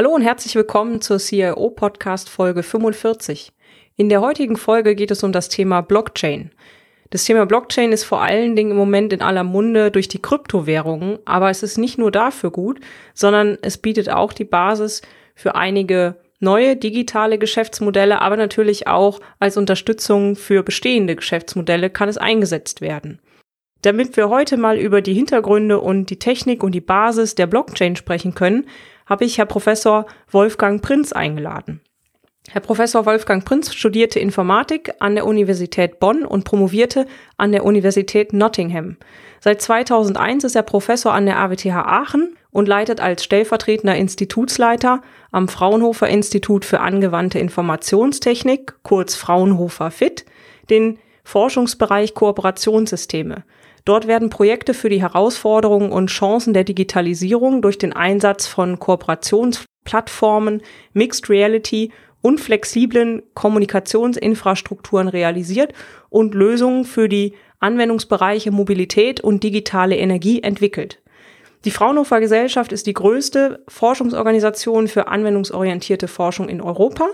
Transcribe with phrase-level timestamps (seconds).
[0.00, 3.52] Hallo und herzlich willkommen zur CIO Podcast Folge 45.
[3.96, 6.52] In der heutigen Folge geht es um das Thema Blockchain.
[7.10, 11.18] Das Thema Blockchain ist vor allen Dingen im Moment in aller Munde durch die Kryptowährungen,
[11.26, 12.80] aber es ist nicht nur dafür gut,
[13.12, 15.02] sondern es bietet auch die Basis
[15.34, 22.16] für einige neue digitale Geschäftsmodelle, aber natürlich auch als Unterstützung für bestehende Geschäftsmodelle kann es
[22.16, 23.20] eingesetzt werden.
[23.82, 27.96] Damit wir heute mal über die Hintergründe und die Technik und die Basis der Blockchain
[27.96, 28.66] sprechen können,
[29.10, 31.82] habe ich Herr Professor Wolfgang Prinz eingeladen.
[32.48, 38.32] Herr Professor Wolfgang Prinz studierte Informatik an der Universität Bonn und promovierte an der Universität
[38.32, 38.96] Nottingham.
[39.40, 45.48] Seit 2001 ist er Professor an der AWTH Aachen und leitet als stellvertretender Institutsleiter am
[45.48, 50.24] Fraunhofer Institut für angewandte Informationstechnik, kurz Fraunhofer FIT,
[50.70, 53.44] den Forschungsbereich Kooperationssysteme.
[53.84, 60.62] Dort werden Projekte für die Herausforderungen und Chancen der Digitalisierung durch den Einsatz von Kooperationsplattformen,
[60.92, 61.90] Mixed Reality
[62.22, 65.72] und flexiblen Kommunikationsinfrastrukturen realisiert
[66.10, 71.00] und Lösungen für die Anwendungsbereiche Mobilität und digitale Energie entwickelt.
[71.64, 77.08] Die Fraunhofer Gesellschaft ist die größte Forschungsorganisation für anwendungsorientierte Forschung in Europa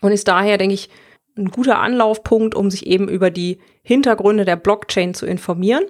[0.00, 0.90] und ist daher, denke ich,
[1.36, 5.84] ein guter Anlaufpunkt, um sich eben über die Hintergründe der Blockchain zu informieren.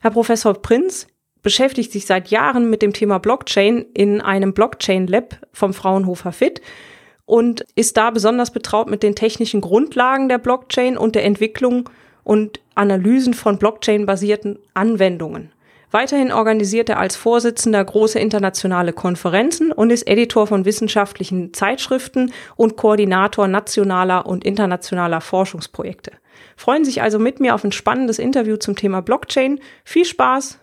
[0.00, 1.06] Herr Professor Prinz
[1.42, 6.62] beschäftigt sich seit Jahren mit dem Thema Blockchain in einem Blockchain Lab vom Fraunhofer FIT
[7.26, 11.88] und ist da besonders betraut mit den technischen Grundlagen der Blockchain und der Entwicklung
[12.22, 15.52] und Analysen von Blockchain-basierten Anwendungen.
[15.94, 22.76] Weiterhin organisiert er als Vorsitzender große internationale Konferenzen und ist Editor von wissenschaftlichen Zeitschriften und
[22.76, 26.10] Koordinator nationaler und internationaler Forschungsprojekte.
[26.56, 29.60] Freuen sich also mit mir auf ein spannendes Interview zum Thema Blockchain.
[29.84, 30.58] Viel Spaß!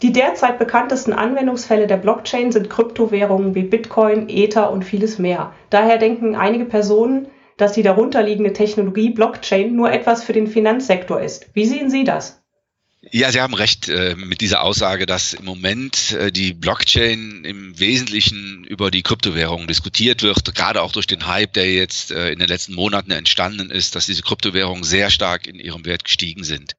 [0.00, 5.52] Die derzeit bekanntesten Anwendungsfälle der Blockchain sind Kryptowährungen wie Bitcoin, Ether und vieles mehr.
[5.68, 7.28] Daher denken einige Personen,
[7.58, 11.50] dass die darunterliegende Technologie Blockchain nur etwas für den Finanzsektor ist.
[11.52, 12.45] Wie sehen Sie das?
[13.12, 17.78] Ja, Sie haben recht äh, mit dieser Aussage, dass im Moment äh, die Blockchain im
[17.78, 22.40] Wesentlichen über die Kryptowährungen diskutiert wird, gerade auch durch den Hype, der jetzt äh, in
[22.40, 26.74] den letzten Monaten entstanden ist, dass diese Kryptowährungen sehr stark in ihrem Wert gestiegen sind.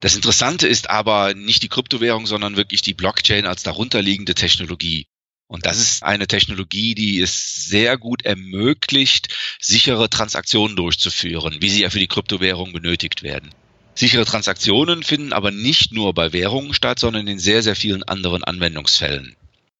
[0.00, 5.06] Das Interessante ist aber nicht die Kryptowährung, sondern wirklich die Blockchain als darunterliegende Technologie.
[5.46, 9.28] Und das ist eine Technologie, die es sehr gut ermöglicht,
[9.60, 13.50] sichere Transaktionen durchzuführen, wie sie ja für die Kryptowährung benötigt werden.
[13.98, 18.44] Sichere Transaktionen finden aber nicht nur bei Währungen statt, sondern in sehr, sehr vielen anderen
[18.44, 19.36] Anwendungsfällen.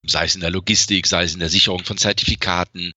[0.07, 2.93] Sei es in der Logistik, sei es in der Sicherung von Zertifikaten,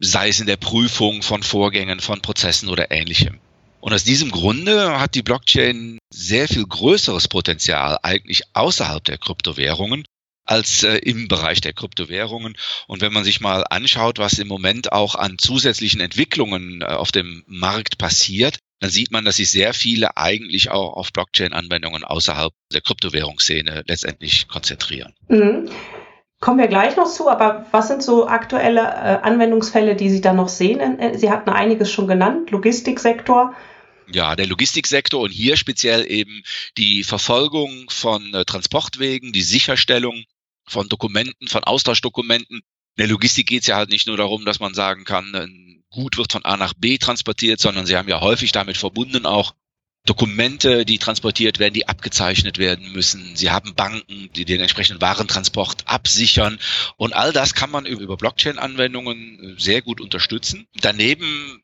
[0.00, 3.38] sei es in der Prüfung von Vorgängen, von Prozessen oder ähnlichem.
[3.80, 10.04] Und aus diesem Grunde hat die Blockchain sehr viel größeres Potenzial eigentlich außerhalb der Kryptowährungen
[10.44, 12.56] als äh, im Bereich der Kryptowährungen.
[12.86, 17.12] Und wenn man sich mal anschaut, was im Moment auch an zusätzlichen Entwicklungen äh, auf
[17.12, 22.52] dem Markt passiert, dann sieht man, dass sich sehr viele eigentlich auch auf Blockchain-Anwendungen außerhalb
[22.70, 25.14] der Kryptowährungsszene letztendlich konzentrieren.
[25.28, 25.70] Mhm.
[26.38, 30.34] Kommen wir gleich noch zu, aber was sind so aktuelle äh, Anwendungsfälle, die Sie da
[30.34, 30.80] noch sehen?
[31.00, 33.54] Äh, Sie hatten einiges schon genannt, Logistiksektor.
[34.12, 36.42] Ja, der Logistiksektor und hier speziell eben
[36.76, 40.24] die Verfolgung von äh, Transportwegen, die Sicherstellung
[40.68, 42.58] von Dokumenten, von Austauschdokumenten.
[42.58, 42.62] In
[42.98, 46.16] der Logistik geht es ja halt nicht nur darum, dass man sagen kann, ein Gut
[46.16, 49.54] wird von A nach B transportiert, sondern sie haben ja häufig damit verbunden auch
[50.06, 53.36] Dokumente, die transportiert werden, die abgezeichnet werden müssen.
[53.36, 56.58] Sie haben Banken, die den entsprechenden Warentransport absichern.
[56.98, 60.66] Und all das kann man über Blockchain-Anwendungen sehr gut unterstützen.
[60.82, 61.62] Daneben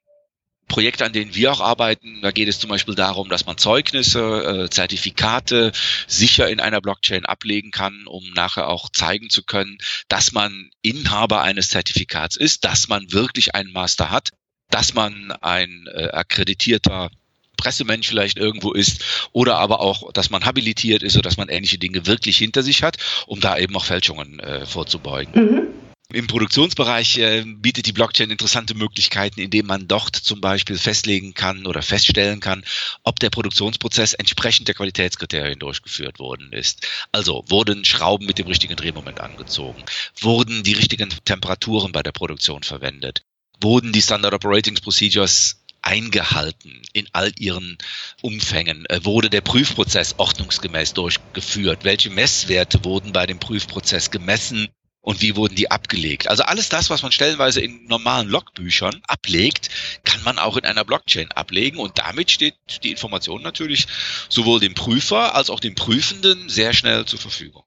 [0.70, 4.64] Projekte, an denen wir auch arbeiten, da geht es zum Beispiel darum, dass man Zeugnisse,
[4.64, 5.72] äh, Zertifikate
[6.06, 9.78] sicher in einer Blockchain ablegen kann, um nachher auch zeigen zu können,
[10.08, 14.30] dass man Inhaber eines Zertifikats ist, dass man wirklich einen Master hat,
[14.70, 17.10] dass man ein äh, akkreditierter
[17.56, 21.78] Pressemensch vielleicht irgendwo ist oder aber auch, dass man habilitiert ist oder dass man ähnliche
[21.78, 22.96] Dinge wirklich hinter sich hat,
[23.26, 25.34] um da eben auch Fälschungen äh, vorzubeugen.
[25.34, 25.89] Mhm.
[26.12, 31.66] Im Produktionsbereich äh, bietet die Blockchain interessante Möglichkeiten, indem man dort zum Beispiel festlegen kann
[31.66, 32.64] oder feststellen kann,
[33.04, 36.84] ob der Produktionsprozess entsprechend der Qualitätskriterien durchgeführt worden ist.
[37.12, 39.84] Also wurden Schrauben mit dem richtigen Drehmoment angezogen,
[40.20, 43.22] wurden die richtigen Temperaturen bei der Produktion verwendet,
[43.60, 47.78] wurden die Standard Operating Procedures eingehalten in all ihren
[48.20, 48.84] Umfängen?
[48.86, 51.84] Äh, wurde der Prüfprozess ordnungsgemäß durchgeführt?
[51.84, 54.68] Welche Messwerte wurden bei dem Prüfprozess gemessen?
[55.02, 56.28] Und wie wurden die abgelegt.
[56.28, 59.70] Also alles das, was man stellenweise in normalen Logbüchern ablegt,
[60.04, 63.86] kann man auch in einer Blockchain ablegen und damit steht die Information natürlich
[64.28, 67.64] sowohl dem Prüfer als auch dem Prüfenden sehr schnell zur Verfügung.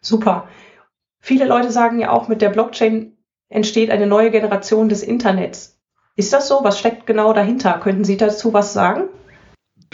[0.00, 0.48] Super.
[1.20, 3.16] Viele Leute sagen ja auch, mit der Blockchain
[3.48, 5.78] entsteht eine neue Generation des Internets.
[6.14, 6.60] Ist das so?
[6.62, 7.78] Was steckt genau dahinter?
[7.78, 9.08] Könnten Sie dazu was sagen?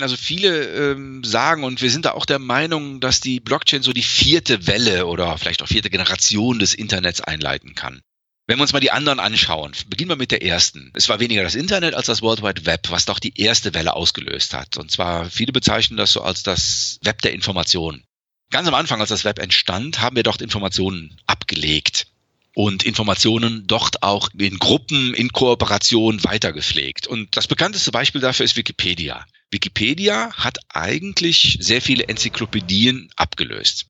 [0.02, 3.92] Also viele ähm, sagen und wir sind da auch der Meinung, dass die Blockchain so
[3.92, 8.02] die vierte Welle oder vielleicht auch vierte Generation des Internets einleiten kann.
[8.48, 10.90] Wenn wir uns mal die anderen anschauen, beginnen wir mit der ersten.
[10.94, 13.94] Es war weniger das Internet als das World Wide Web, was doch die erste Welle
[13.94, 14.76] ausgelöst hat.
[14.76, 18.02] Und zwar viele bezeichnen das so als das Web der Information.
[18.50, 22.08] Ganz am Anfang, als das Web entstand, haben wir dort Informationen abgelegt
[22.54, 27.06] und Informationen dort auch in Gruppen, in Kooperation weitergepflegt.
[27.06, 29.24] Und das bekannteste Beispiel dafür ist Wikipedia.
[29.52, 33.86] Wikipedia hat eigentlich sehr viele Enzyklopädien abgelöst.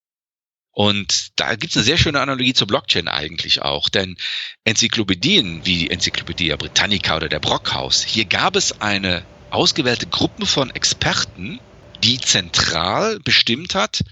[0.72, 4.16] Und da gibt es eine sehr schöne Analogie zur Blockchain eigentlich auch, denn
[4.64, 10.70] Enzyklopädien wie die Enzyklopädie Britannica oder der Brockhaus, hier gab es eine ausgewählte Gruppe von
[10.70, 11.60] Experten,
[12.02, 14.02] die zentral bestimmt hat,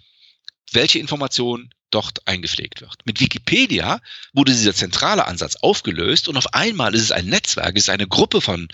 [0.70, 2.94] welche Information dort eingepflegt wird.
[3.04, 4.00] Mit Wikipedia
[4.32, 8.40] wurde dieser zentrale Ansatz aufgelöst und auf einmal ist es ein Netzwerk, ist eine Gruppe
[8.40, 8.68] von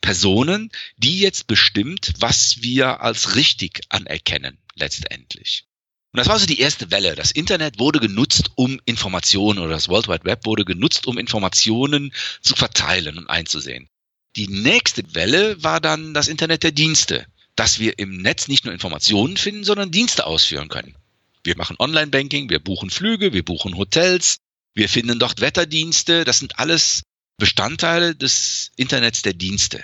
[0.00, 5.64] Personen, die jetzt bestimmt, was wir als richtig anerkennen, letztendlich.
[6.12, 7.14] Und das war so die erste Welle.
[7.14, 12.12] Das Internet wurde genutzt, um Informationen oder das World Wide Web wurde genutzt, um Informationen
[12.40, 13.88] zu verteilen und einzusehen.
[14.36, 18.72] Die nächste Welle war dann das Internet der Dienste, dass wir im Netz nicht nur
[18.72, 20.96] Informationen finden, sondern Dienste ausführen können.
[21.44, 24.38] Wir machen Online-Banking, wir buchen Flüge, wir buchen Hotels,
[24.74, 26.24] wir finden dort Wetterdienste.
[26.24, 27.02] Das sind alles
[27.38, 29.82] Bestandteile des Internets der Dienste.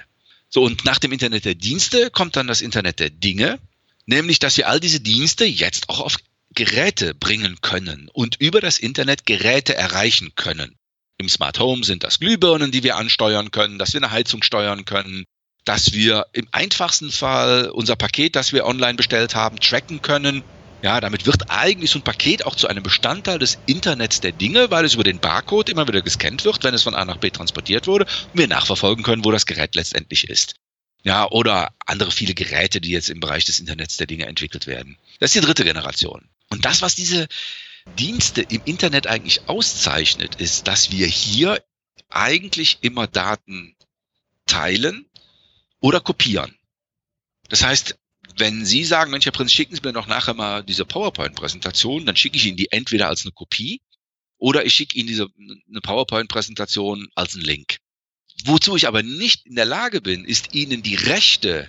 [0.51, 3.59] So, und nach dem Internet der Dienste kommt dann das Internet der Dinge,
[4.07, 6.17] nämlich, dass wir all diese Dienste jetzt auch auf
[6.55, 10.77] Geräte bringen können und über das Internet Geräte erreichen können.
[11.19, 14.85] Im Smart Home sind das Glühbirnen, die wir ansteuern können, dass wir eine Heizung steuern
[14.85, 15.25] können,
[15.65, 20.43] dass wir im einfachsten Fall unser Paket, das wir online bestellt haben, tracken können
[20.85, 24.71] ja, damit wird eigentlich so ein Paket auch zu einem Bestandteil des Internets der Dinge,
[24.71, 27.31] weil es über den Barcode immer wieder gescannt wird, wenn es von A nach B
[27.31, 30.57] transportiert wurde und wir nachverfolgen können, wo das Gerät letztendlich ist.
[31.03, 34.99] Ja, oder andere viele Geräte, die jetzt im Bereich des Internets der Dinge entwickelt werden.
[35.21, 36.29] Das ist die dritte Generation.
[36.51, 37.29] Und das, was diese
[37.99, 41.65] Dienste im Internet eigentlich auszeichnet, ist, dass wir hier
[42.11, 43.75] eigentlich immer Daten
[44.45, 45.07] teilen
[45.81, 46.55] oder kopieren.
[47.49, 47.97] Das heißt,
[48.37, 52.17] wenn Sie sagen, Mensch, Herr Prinz, schicken Sie mir doch nachher mal diese PowerPoint-Präsentation, dann
[52.17, 53.81] schicke ich Ihnen die entweder als eine Kopie
[54.39, 57.79] oder ich schicke Ihnen diese eine PowerPoint-Präsentation als einen Link.
[58.45, 61.69] Wozu ich aber nicht in der Lage bin, ist Ihnen die Rechte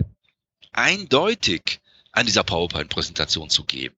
[0.71, 1.79] eindeutig
[2.11, 3.95] an dieser PowerPoint-Präsentation zu geben.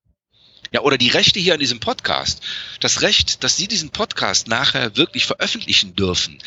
[0.71, 2.43] Ja, oder die Rechte hier an diesem Podcast.
[2.81, 6.39] Das Recht, dass Sie diesen Podcast nachher wirklich veröffentlichen dürfen.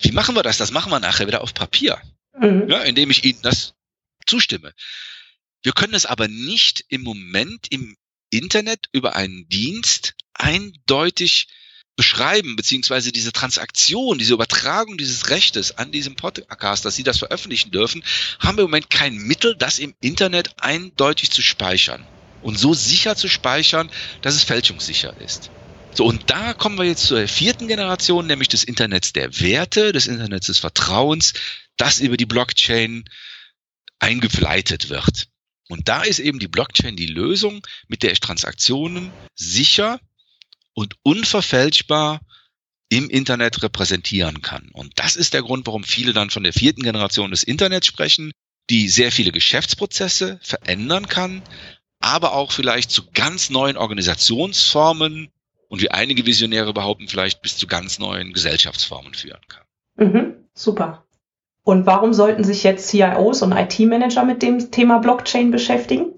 [0.00, 0.58] Wie machen wir das?
[0.58, 2.00] Das machen wir nachher wieder auf Papier.
[2.38, 2.68] Mhm.
[2.68, 3.74] Ja, indem ich Ihnen das
[4.26, 4.74] zustimme.
[5.64, 7.96] Wir können es aber nicht im Moment im
[8.28, 11.48] Internet über einen Dienst eindeutig
[11.96, 17.70] beschreiben, beziehungsweise diese Transaktion, diese Übertragung dieses Rechtes an diesem Podcast, dass Sie das veröffentlichen
[17.70, 18.04] dürfen,
[18.40, 22.06] haben wir im Moment kein Mittel, das im Internet eindeutig zu speichern
[22.42, 23.90] und so sicher zu speichern,
[24.20, 25.50] dass es fälschungssicher ist.
[25.94, 30.08] So, und da kommen wir jetzt zur vierten Generation, nämlich des Internets der Werte, des
[30.08, 31.32] Internets des Vertrauens,
[31.78, 33.08] das über die Blockchain
[33.98, 35.28] eingefleitet wird.
[35.68, 40.00] Und da ist eben die Blockchain die Lösung, mit der ich Transaktionen sicher
[40.74, 42.20] und unverfälschbar
[42.90, 44.70] im Internet repräsentieren kann.
[44.72, 48.32] Und das ist der Grund, warum viele dann von der vierten Generation des Internets sprechen,
[48.70, 51.42] die sehr viele Geschäftsprozesse verändern kann,
[52.00, 55.28] aber auch vielleicht zu ganz neuen Organisationsformen
[55.68, 59.64] und wie einige Visionäre behaupten, vielleicht bis zu ganz neuen Gesellschaftsformen führen kann.
[59.96, 61.03] Mhm, super.
[61.64, 66.12] Und warum sollten sich jetzt CIOs und IT-Manager mit dem Thema Blockchain beschäftigen?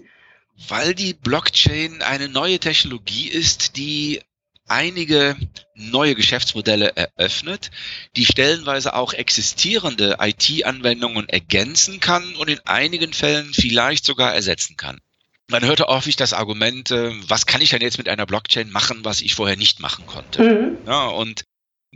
[0.69, 4.21] Weil die Blockchain eine neue Technologie ist, die
[4.67, 5.37] einige
[5.75, 7.71] neue Geschäftsmodelle eröffnet,
[8.17, 15.01] die stellenweise auch existierende IT-Anwendungen ergänzen kann und in einigen Fällen vielleicht sogar ersetzen kann.
[15.49, 19.05] Man hörte häufig das Argument, äh, was kann ich denn jetzt mit einer Blockchain machen,
[19.05, 20.43] was ich vorher nicht machen konnte?
[20.43, 20.79] Mhm.
[20.87, 21.45] Ja, und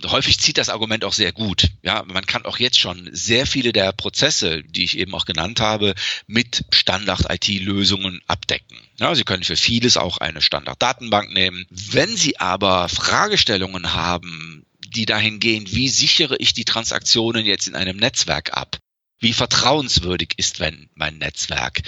[0.06, 1.68] häufig zieht das Argument auch sehr gut.
[1.82, 5.60] Ja, man kann auch jetzt schon sehr viele der Prozesse, die ich eben auch genannt
[5.60, 5.94] habe,
[6.26, 8.76] mit Standard-IT-Lösungen abdecken.
[8.98, 11.66] Ja, Sie können für vieles auch eine Standard-Datenbank nehmen.
[11.70, 17.74] Wenn Sie aber Fragestellungen haben, die dahin gehen, wie sichere ich die Transaktionen jetzt in
[17.74, 18.78] einem Netzwerk ab?
[19.22, 21.82] Wie vertrauenswürdig ist wenn mein Netzwerk?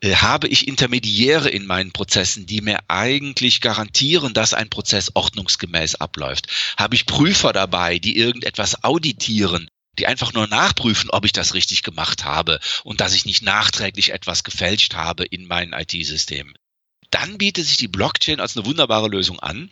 [0.00, 5.94] Äh, habe ich Intermediäre in meinen Prozessen, die mir eigentlich garantieren, dass ein Prozess ordnungsgemäß
[5.94, 6.48] abläuft?
[6.76, 9.66] Habe ich Prüfer dabei, die irgendetwas auditieren,
[9.98, 14.12] die einfach nur nachprüfen, ob ich das richtig gemacht habe und dass ich nicht nachträglich
[14.12, 16.54] etwas gefälscht habe in meinen IT-Systemen?
[17.10, 19.70] Dann bietet sich die Blockchain als eine wunderbare Lösung an,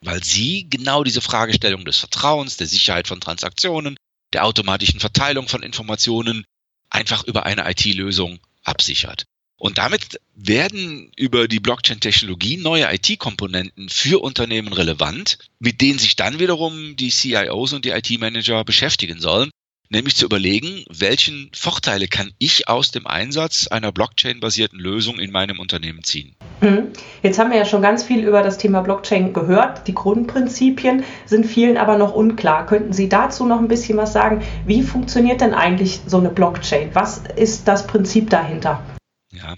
[0.00, 3.98] weil sie genau diese Fragestellung des Vertrauens, der Sicherheit von Transaktionen,
[4.32, 6.46] der automatischen Verteilung von Informationen
[6.94, 9.24] einfach über eine IT-Lösung absichert.
[9.56, 16.38] Und damit werden über die Blockchain-Technologie neue IT-Komponenten für Unternehmen relevant, mit denen sich dann
[16.38, 19.50] wiederum die CIOs und die IT-Manager beschäftigen sollen,
[19.88, 25.60] nämlich zu überlegen, welchen Vorteile kann ich aus dem Einsatz einer Blockchain-basierten Lösung in meinem
[25.60, 26.34] Unternehmen ziehen.
[26.60, 26.88] Mhm.
[27.22, 29.86] Jetzt haben wir ja schon ganz viel über das Thema Blockchain gehört.
[29.86, 32.66] Die Grundprinzipien sind vielen aber noch unklar.
[32.66, 34.42] Könnten Sie dazu noch ein bisschen was sagen?
[34.66, 36.90] Wie funktioniert denn eigentlich so eine Blockchain?
[36.94, 38.82] Was ist das Prinzip dahinter?
[39.36, 39.56] Ja,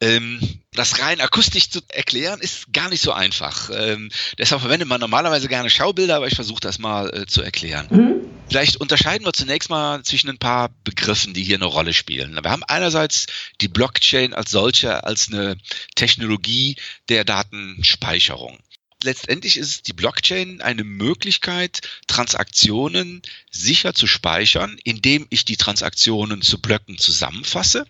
[0.00, 0.40] ähm,
[0.72, 3.70] das rein akustisch zu erklären ist gar nicht so einfach.
[3.72, 7.86] Ähm, deshalb verwendet man normalerweise gerne Schaubilder, aber ich versuche das mal äh, zu erklären.
[7.90, 8.16] Mhm.
[8.48, 12.38] Vielleicht unterscheiden wir zunächst mal zwischen ein paar Begriffen, die hier eine Rolle spielen.
[12.40, 13.26] Wir haben einerseits
[13.60, 15.56] die Blockchain als solche, als eine
[15.94, 16.76] Technologie
[17.08, 18.58] der Datenspeicherung.
[19.02, 26.60] Letztendlich ist die Blockchain eine Möglichkeit, Transaktionen sicher zu speichern, indem ich die Transaktionen zu
[26.60, 27.86] Blöcken zusammenfasse.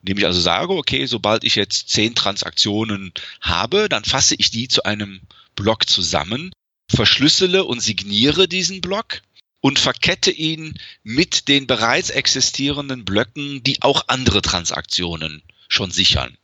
[0.00, 4.68] Indem ich also sage, okay, sobald ich jetzt zehn Transaktionen habe, dann fasse ich die
[4.68, 5.20] zu einem
[5.54, 6.52] Block zusammen,
[6.88, 9.22] verschlüssele und signiere diesen Block
[9.60, 16.36] und verkette ihn mit den bereits existierenden Blöcken, die auch andere Transaktionen schon sichern.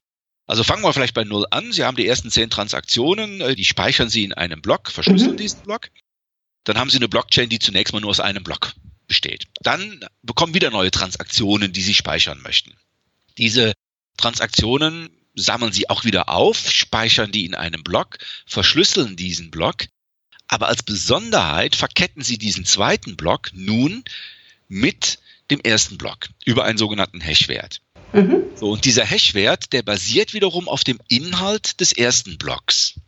[0.46, 1.72] Also fangen wir vielleicht bei Null an.
[1.72, 5.36] Sie haben die ersten zehn Transaktionen, äh, die speichern Sie in einem Block, verschlüsseln mhm.
[5.36, 5.90] diesen Block.
[6.64, 8.74] Dann haben Sie eine Blockchain, die zunächst mal nur aus einem Block
[9.06, 9.46] besteht.
[9.62, 12.74] Dann bekommen wieder neue Transaktionen, die Sie speichern möchten.
[13.38, 13.72] Diese
[14.16, 19.86] Transaktionen sammeln Sie auch wieder auf, speichern die in einem Block, verschlüsseln diesen Block
[20.52, 24.04] aber als Besonderheit verketten sie diesen zweiten Block nun
[24.68, 25.18] mit
[25.50, 27.80] dem ersten Block über einen sogenannten Hashwert.
[28.12, 28.42] Mhm.
[28.54, 33.00] So, und dieser Hashwert, der basiert wiederum auf dem Inhalt des ersten Blocks.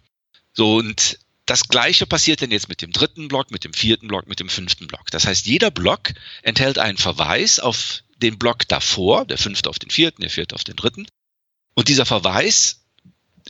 [0.54, 4.26] So, und das gleiche passiert dann jetzt mit dem dritten Block, mit dem vierten Block,
[4.26, 5.10] mit dem fünften Block.
[5.10, 9.90] Das heißt, jeder Block enthält einen Verweis auf den Block davor, der fünfte auf den
[9.90, 11.06] vierten, der vierte auf den dritten.
[11.74, 12.84] Und dieser Verweis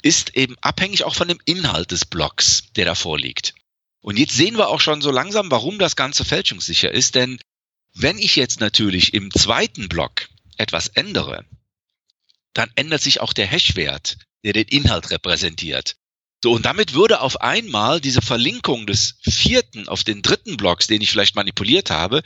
[0.03, 3.55] ist eben abhängig auch von dem Inhalt des Blocks, der davor liegt.
[4.01, 7.39] Und jetzt sehen wir auch schon so langsam, warum das Ganze fälschungssicher ist, denn
[7.95, 11.45] wenn ich jetzt natürlich im zweiten Block etwas ändere,
[12.53, 15.97] dann ändert sich auch der Hashwert, der den Inhalt repräsentiert.
[16.43, 21.01] So, und damit würde auf einmal diese Verlinkung des vierten auf den dritten Blocks, den
[21.01, 22.23] ich vielleicht manipuliert habe,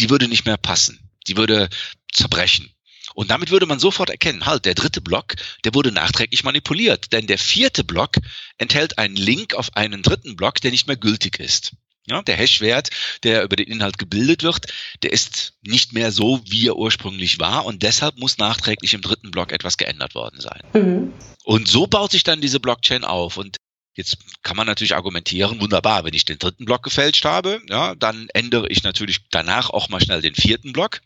[0.00, 0.98] die würde nicht mehr passen.
[1.26, 1.68] Die würde
[2.12, 2.70] zerbrechen.
[3.14, 7.26] Und damit würde man sofort erkennen, halt, der dritte Block, der wurde nachträglich manipuliert, denn
[7.26, 8.16] der vierte Block
[8.58, 11.72] enthält einen Link auf einen dritten Block, der nicht mehr gültig ist.
[12.06, 12.90] Ja, der Hashwert,
[13.22, 14.66] der über den Inhalt gebildet wird,
[15.02, 19.30] der ist nicht mehr so, wie er ursprünglich war und deshalb muss nachträglich im dritten
[19.30, 20.60] Block etwas geändert worden sein.
[20.74, 21.12] Mhm.
[21.44, 23.56] Und so baut sich dann diese Blockchain auf und
[23.96, 28.28] Jetzt kann man natürlich argumentieren, wunderbar, wenn ich den dritten Block gefälscht habe, ja, dann
[28.34, 31.00] ändere ich natürlich danach auch mal schnell den vierten Block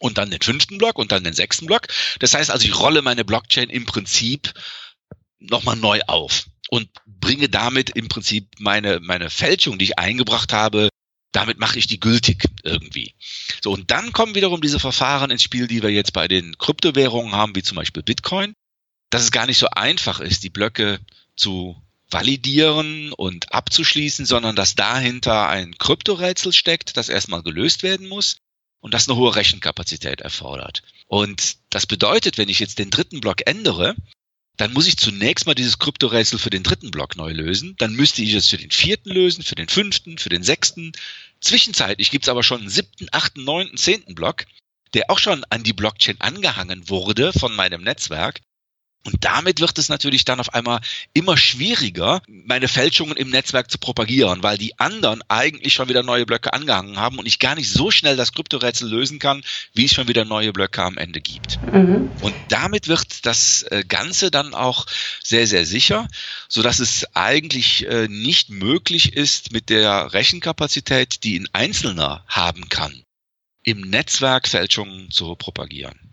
[0.00, 1.86] und dann den fünften Block und dann den sechsten Block.
[2.18, 4.52] Das heißt also, ich rolle meine Blockchain im Prinzip
[5.38, 10.88] nochmal neu auf und bringe damit im Prinzip meine, meine Fälschung, die ich eingebracht habe,
[11.32, 13.14] damit mache ich die gültig irgendwie.
[13.62, 17.32] So, und dann kommen wiederum diese Verfahren ins Spiel, die wir jetzt bei den Kryptowährungen
[17.32, 18.54] haben, wie zum Beispiel Bitcoin,
[19.10, 20.98] dass es gar nicht so einfach ist, die Blöcke
[21.36, 21.80] zu
[22.10, 28.38] validieren und abzuschließen, sondern dass dahinter ein Kryptorätsel steckt, das erstmal gelöst werden muss
[28.80, 30.82] und das eine hohe Rechenkapazität erfordert.
[31.06, 33.94] Und das bedeutet, wenn ich jetzt den dritten Block ändere,
[34.56, 37.76] dann muss ich zunächst mal dieses Kryptorätsel für den dritten Block neu lösen.
[37.78, 40.92] Dann müsste ich es für den vierten lösen, für den fünften, für den sechsten.
[41.40, 44.44] Zwischenzeitlich gibt es aber schon einen siebten, achten, neunten, zehnten Block,
[44.92, 48.40] der auch schon an die Blockchain angehangen wurde von meinem Netzwerk.
[49.04, 50.80] Und damit wird es natürlich dann auf einmal
[51.14, 56.26] immer schwieriger, meine Fälschungen im Netzwerk zu propagieren, weil die anderen eigentlich schon wieder neue
[56.26, 59.42] Blöcke angehangen haben und ich gar nicht so schnell das Kryptorätsel lösen kann,
[59.72, 61.58] wie es schon wieder neue Blöcke am Ende gibt.
[61.72, 62.10] Mhm.
[62.20, 64.84] Und damit wird das äh, Ganze dann auch
[65.22, 66.06] sehr, sehr sicher,
[66.48, 72.68] so dass es eigentlich äh, nicht möglich ist, mit der Rechenkapazität, die ein Einzelner haben
[72.68, 73.02] kann,
[73.62, 76.09] im Netzwerk Fälschungen zu propagieren.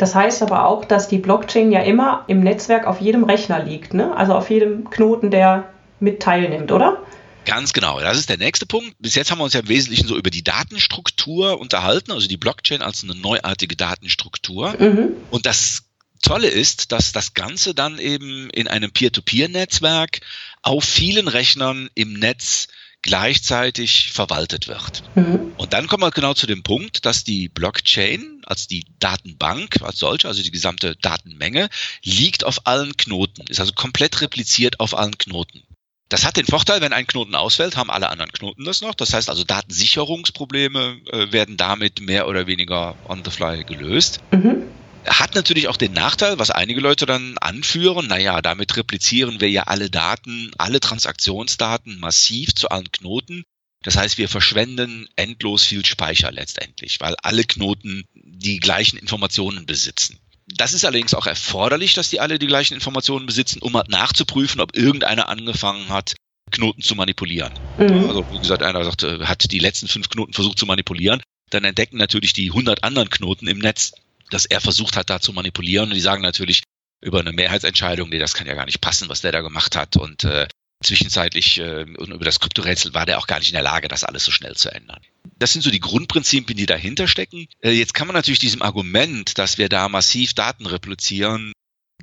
[0.00, 3.92] Das heißt aber auch, dass die Blockchain ja immer im Netzwerk auf jedem Rechner liegt,
[3.92, 4.16] ne?
[4.16, 7.02] also auf jedem Knoten, der mit teilnimmt, oder?
[7.44, 8.94] Ganz genau, das ist der nächste Punkt.
[8.98, 12.38] Bis jetzt haben wir uns ja im Wesentlichen so über die Datenstruktur unterhalten, also die
[12.38, 14.74] Blockchain als eine neuartige Datenstruktur.
[14.78, 15.16] Mhm.
[15.30, 15.82] Und das
[16.22, 20.20] Tolle ist, dass das Ganze dann eben in einem Peer-to-Peer-Netzwerk
[20.62, 22.68] auf vielen Rechnern im Netz
[23.02, 25.02] gleichzeitig verwaltet wird.
[25.14, 25.52] Mhm.
[25.56, 29.98] Und dann kommen wir genau zu dem Punkt, dass die Blockchain, als die Datenbank als
[29.98, 31.68] solche, also die gesamte Datenmenge,
[32.02, 35.62] liegt auf allen Knoten, ist also komplett repliziert auf allen Knoten.
[36.10, 38.96] Das hat den Vorteil, wenn ein Knoten ausfällt, haben alle anderen Knoten das noch.
[38.96, 44.18] Das heißt also, Datensicherungsprobleme äh, werden damit mehr oder weniger on the fly gelöst.
[44.32, 44.64] Mhm.
[45.06, 49.62] Hat natürlich auch den Nachteil, was einige Leute dann anführen, naja, damit replizieren wir ja
[49.62, 53.44] alle Daten, alle Transaktionsdaten massiv zu allen Knoten.
[53.82, 60.18] Das heißt, wir verschwenden endlos viel Speicher letztendlich, weil alle Knoten die gleichen Informationen besitzen.
[60.46, 64.76] Das ist allerdings auch erforderlich, dass die alle die gleichen Informationen besitzen, um nachzuprüfen, ob
[64.76, 66.14] irgendeiner angefangen hat,
[66.50, 67.54] Knoten zu manipulieren.
[67.78, 68.08] Mhm.
[68.08, 71.22] Also wie gesagt, einer sagte, hat die letzten fünf Knoten versucht zu manipulieren.
[71.50, 73.92] Dann entdecken natürlich die hundert anderen Knoten im Netz,
[74.30, 75.88] dass er versucht hat, da zu manipulieren.
[75.88, 76.62] Und die sagen natürlich
[77.00, 79.96] über eine Mehrheitsentscheidung, nee, das kann ja gar nicht passen, was der da gemacht hat.
[79.96, 80.48] Und äh,
[80.82, 84.04] zwischenzeitlich äh, und über das Kryptorätsel war der auch gar nicht in der Lage, das
[84.04, 85.00] alles so schnell zu ändern.
[85.38, 87.46] Das sind so die Grundprinzipien, die dahinter stecken.
[87.60, 91.52] Äh, jetzt kann man natürlich diesem Argument, dass wir da massiv Daten replizieren,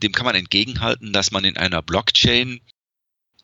[0.01, 2.62] dem kann man entgegenhalten, dass man in einer Blockchain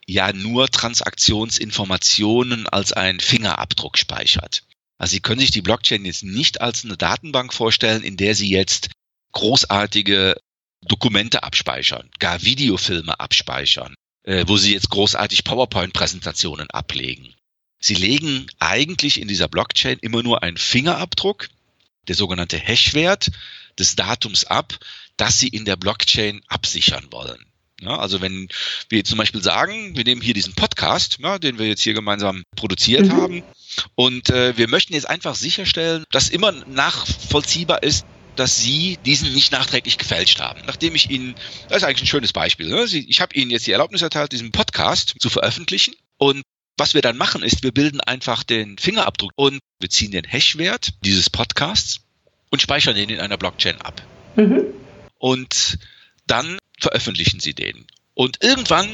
[0.05, 4.63] ja nur Transaktionsinformationen als einen Fingerabdruck speichert.
[4.97, 8.49] Also Sie können sich die Blockchain jetzt nicht als eine Datenbank vorstellen, in der Sie
[8.49, 8.89] jetzt
[9.31, 10.35] großartige
[10.85, 17.33] Dokumente abspeichern, gar Videofilme abspeichern, äh, wo Sie jetzt großartig PowerPoint-Präsentationen ablegen.
[17.79, 21.49] Sie legen eigentlich in dieser Blockchain immer nur einen Fingerabdruck,
[22.07, 23.31] der sogenannte Hashwert
[23.77, 24.77] des Datums ab,
[25.17, 27.45] das Sie in der Blockchain absichern wollen.
[27.81, 28.47] Ja, also wenn
[28.87, 32.43] wir zum Beispiel sagen, wir nehmen hier diesen Podcast, ja, den wir jetzt hier gemeinsam
[32.55, 33.11] produziert mhm.
[33.11, 33.43] haben,
[33.95, 39.51] und äh, wir möchten jetzt einfach sicherstellen, dass immer nachvollziehbar ist, dass Sie diesen nicht
[39.51, 40.61] nachträglich gefälscht haben.
[40.65, 41.35] Nachdem ich Ihnen,
[41.69, 42.83] das ist eigentlich ein schönes Beispiel, ne?
[42.83, 45.95] ich habe Ihnen jetzt die Erlaubnis erteilt, diesen Podcast zu veröffentlichen.
[46.17, 46.41] Und
[46.77, 50.93] was wir dann machen, ist, wir bilden einfach den Fingerabdruck und wir ziehen den Hashwert
[51.03, 52.01] dieses Podcasts
[52.49, 54.01] und speichern den in einer Blockchain ab.
[54.35, 54.65] Mhm.
[55.19, 55.77] Und
[56.27, 57.85] dann veröffentlichen Sie den.
[58.13, 58.87] Und irgendwann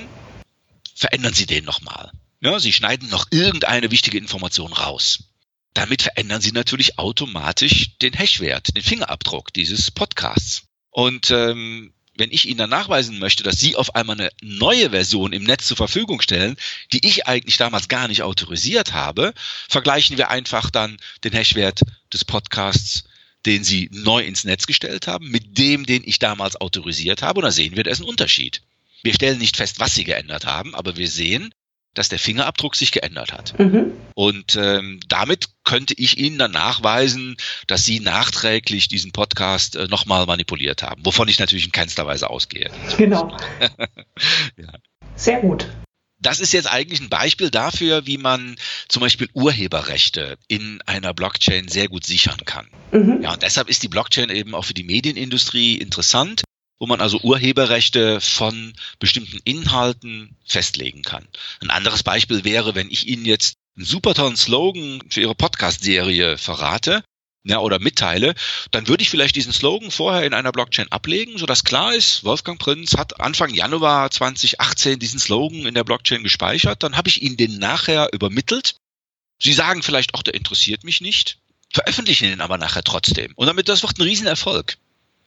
[0.95, 2.11] verändern Sie den nochmal.
[2.41, 5.28] Ja, Sie schneiden noch irgendeine wichtige Information raus.
[5.79, 10.63] Damit verändern Sie natürlich automatisch den Hashwert, den Fingerabdruck dieses Podcasts.
[10.89, 15.31] Und ähm, wenn ich Ihnen dann nachweisen möchte, dass Sie auf einmal eine neue Version
[15.31, 16.57] im Netz zur Verfügung stellen,
[16.91, 19.33] die ich eigentlich damals gar nicht autorisiert habe,
[19.69, 21.79] vergleichen wir einfach dann den Hashwert
[22.11, 23.05] des Podcasts,
[23.45, 27.39] den Sie neu ins Netz gestellt haben, mit dem, den ich damals autorisiert habe.
[27.39, 28.63] Und da sehen wir, da ist ein Unterschied.
[29.01, 31.53] Wir stellen nicht fest, was Sie geändert haben, aber wir sehen,
[31.99, 33.59] dass der Fingerabdruck sich geändert hat.
[33.59, 33.91] Mhm.
[34.15, 37.35] Und ähm, damit könnte ich Ihnen dann nachweisen,
[37.67, 42.29] dass Sie nachträglich diesen Podcast äh, nochmal manipuliert haben, wovon ich natürlich in keinster Weise
[42.29, 42.71] ausgehe.
[42.97, 43.35] Genau.
[44.55, 44.71] ja.
[45.17, 45.67] Sehr gut.
[46.21, 48.55] Das ist jetzt eigentlich ein Beispiel dafür, wie man
[48.87, 52.69] zum Beispiel Urheberrechte in einer Blockchain sehr gut sichern kann.
[52.93, 53.23] Mhm.
[53.23, 56.43] Ja, und deshalb ist die Blockchain eben auch für die Medienindustrie interessant,
[56.79, 61.27] wo man also Urheberrechte von bestimmten Inhalten festlegen kann.
[61.61, 66.37] Ein anderes Beispiel wäre, wenn ich Ihnen jetzt einen super tollen Slogan für Ihre Podcast-Serie
[66.37, 67.03] verrate,
[67.45, 68.35] ja, oder mitteile,
[68.71, 72.59] dann würde ich vielleicht diesen Slogan vorher in einer Blockchain ablegen, sodass klar ist, Wolfgang
[72.59, 77.37] Prinz hat Anfang Januar 2018 diesen Slogan in der Blockchain gespeichert, dann habe ich Ihnen
[77.37, 78.75] den nachher übermittelt.
[79.41, 81.39] Sie sagen vielleicht, ach, der interessiert mich nicht,
[81.71, 83.31] veröffentlichen ihn aber nachher trotzdem.
[83.35, 84.77] Und damit, das wird ein Riesenerfolg.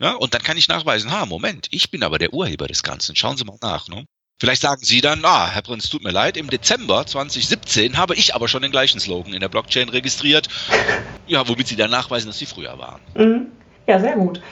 [0.02, 3.14] Ja, und dann kann ich nachweisen, ha, Moment, ich bin aber der Urheber des Ganzen.
[3.14, 3.86] Schauen Sie mal nach.
[3.86, 4.04] Ne?
[4.40, 8.34] Vielleicht sagen Sie dann, ah, Herr Prinz, tut mir leid, im Dezember 2017 habe ich
[8.34, 10.48] aber schon den gleichen Slogan in der Blockchain registriert.
[11.28, 13.00] Ja, womit Sie dann nachweisen, dass Sie früher waren.
[13.14, 13.46] Mhm.
[13.86, 14.42] Ja, sehr gut.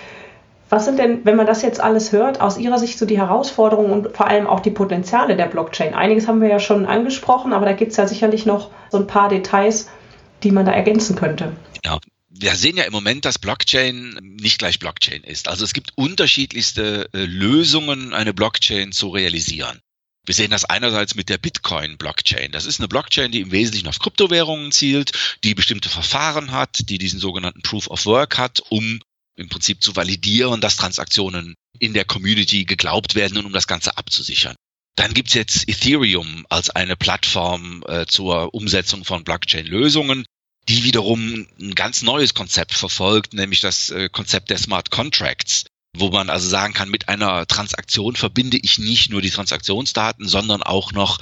[0.68, 3.90] Was sind denn, wenn man das jetzt alles hört, aus Ihrer Sicht so die Herausforderungen
[3.90, 5.94] und vor allem auch die Potenziale der Blockchain?
[5.94, 9.08] Einiges haben wir ja schon angesprochen, aber da gibt es ja sicherlich noch so ein
[9.08, 9.88] paar Details,
[10.44, 11.50] die man da ergänzen könnte.
[11.84, 11.98] Ja,
[12.40, 15.46] wir sehen ja im Moment, dass Blockchain nicht gleich Blockchain ist.
[15.48, 19.80] Also es gibt unterschiedlichste äh, Lösungen, eine Blockchain zu realisieren.
[20.24, 22.52] Wir sehen das einerseits mit der Bitcoin-Blockchain.
[22.52, 25.12] Das ist eine Blockchain, die im Wesentlichen auf Kryptowährungen zielt,
[25.44, 29.00] die bestimmte Verfahren hat, die diesen sogenannten Proof of Work hat, um
[29.36, 33.96] im Prinzip zu validieren, dass Transaktionen in der Community geglaubt werden und um das Ganze
[33.96, 34.56] abzusichern.
[34.96, 40.26] Dann gibt's jetzt Ethereum als eine Plattform äh, zur Umsetzung von Blockchain-Lösungen,
[40.68, 45.64] die wiederum ein ganz neues Konzept verfolgt, nämlich das äh, Konzept der Smart Contracts
[45.96, 50.62] wo man also sagen kann, mit einer Transaktion verbinde ich nicht nur die Transaktionsdaten, sondern
[50.62, 51.18] auch noch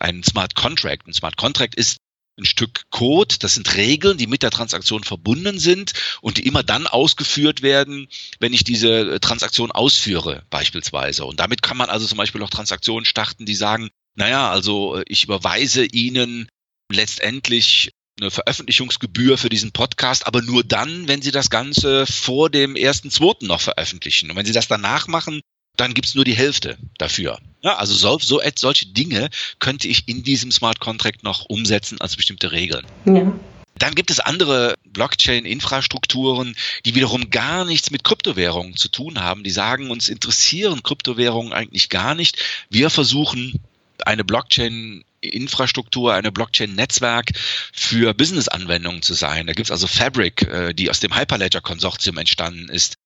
[0.00, 1.06] einen Smart Contract.
[1.06, 1.98] Ein Smart Contract ist
[2.38, 6.62] ein Stück Code, das sind Regeln, die mit der Transaktion verbunden sind und die immer
[6.62, 11.24] dann ausgeführt werden, wenn ich diese Transaktion ausführe, beispielsweise.
[11.24, 15.24] Und damit kann man also zum Beispiel auch Transaktionen starten, die sagen, naja, also ich
[15.24, 16.48] überweise Ihnen
[16.92, 17.90] letztendlich
[18.20, 23.10] eine Veröffentlichungsgebühr für diesen Podcast, aber nur dann, wenn Sie das Ganze vor dem ersten
[23.10, 24.30] zweiten noch veröffentlichen.
[24.30, 25.40] Und wenn Sie das danach machen,
[25.76, 27.38] dann gibt's nur die Hälfte dafür.
[27.62, 32.16] Ja, also so, so solche Dinge könnte ich in diesem Smart Contract noch umsetzen als
[32.16, 32.84] bestimmte Regeln.
[33.04, 33.32] Ja.
[33.78, 39.44] Dann gibt es andere Blockchain-Infrastrukturen, die wiederum gar nichts mit Kryptowährungen zu tun haben.
[39.44, 42.38] Die sagen, uns interessieren Kryptowährungen eigentlich gar nicht.
[42.70, 43.60] Wir versuchen
[44.04, 47.32] eine Blockchain Infrastruktur, eine Blockchain-Netzwerk
[47.72, 49.46] für Business-Anwendungen zu sein.
[49.46, 52.96] Da gibt's also Fabric, äh, die aus dem Hyperledger-Konsortium entstanden ist.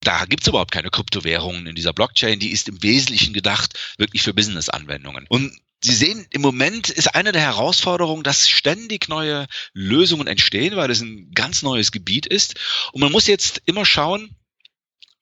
[0.00, 2.40] Da gibt's überhaupt keine Kryptowährungen in dieser Blockchain.
[2.40, 5.26] Die ist im Wesentlichen gedacht wirklich für Business-Anwendungen.
[5.28, 10.92] Und Sie sehen, im Moment ist eine der Herausforderungen, dass ständig neue Lösungen entstehen, weil
[10.92, 12.54] es ein ganz neues Gebiet ist.
[12.92, 14.36] Und man muss jetzt immer schauen,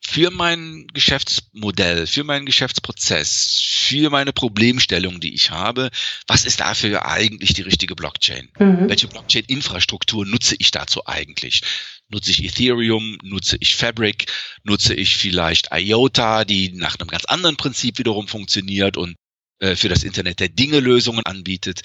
[0.03, 5.91] für mein Geschäftsmodell, für meinen Geschäftsprozess, für meine Problemstellung, die ich habe,
[6.27, 8.49] was ist dafür eigentlich die richtige Blockchain?
[8.59, 8.89] Mhm.
[8.89, 11.63] Welche Blockchain-Infrastruktur nutze ich dazu eigentlich?
[12.09, 13.19] Nutze ich Ethereum?
[13.23, 14.27] Nutze ich Fabric?
[14.65, 19.15] Nutze ich vielleicht IOTA, die nach einem ganz anderen Prinzip wiederum funktioniert und
[19.61, 21.83] äh, für das Internet der Dinge Lösungen anbietet?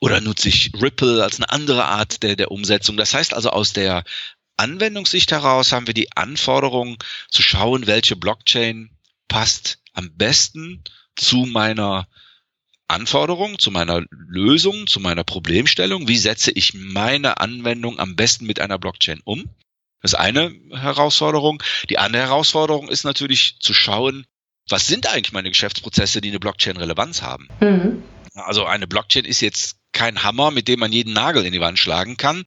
[0.00, 2.96] Oder nutze ich Ripple als eine andere Art der, der Umsetzung?
[2.96, 4.02] Das heißt also aus der
[4.56, 6.98] Anwendungssicht heraus haben wir die Anforderung
[7.30, 8.90] zu schauen, welche Blockchain
[9.28, 10.82] passt am besten
[11.16, 12.08] zu meiner
[12.88, 16.08] Anforderung, zu meiner Lösung, zu meiner Problemstellung.
[16.08, 19.48] Wie setze ich meine Anwendung am besten mit einer Blockchain um?
[20.02, 21.62] Das ist eine Herausforderung.
[21.88, 24.26] Die andere Herausforderung ist natürlich zu schauen,
[24.68, 27.48] was sind eigentlich meine Geschäftsprozesse, die eine Blockchain-Relevanz haben?
[27.60, 28.02] Mhm.
[28.34, 31.78] Also eine Blockchain ist jetzt kein Hammer, mit dem man jeden Nagel in die Wand
[31.78, 32.44] schlagen kann,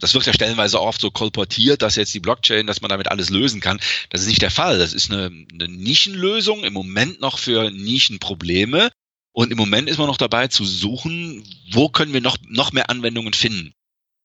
[0.00, 3.30] das wird ja stellenweise oft so kolportiert, dass jetzt die Blockchain, dass man damit alles
[3.30, 3.80] lösen kann.
[4.08, 4.78] Das ist nicht der Fall.
[4.78, 8.90] Das ist eine, eine Nischenlösung, im Moment noch für Nischenprobleme.
[9.32, 12.90] Und im Moment ist man noch dabei zu suchen, wo können wir noch, noch mehr
[12.90, 13.72] Anwendungen finden.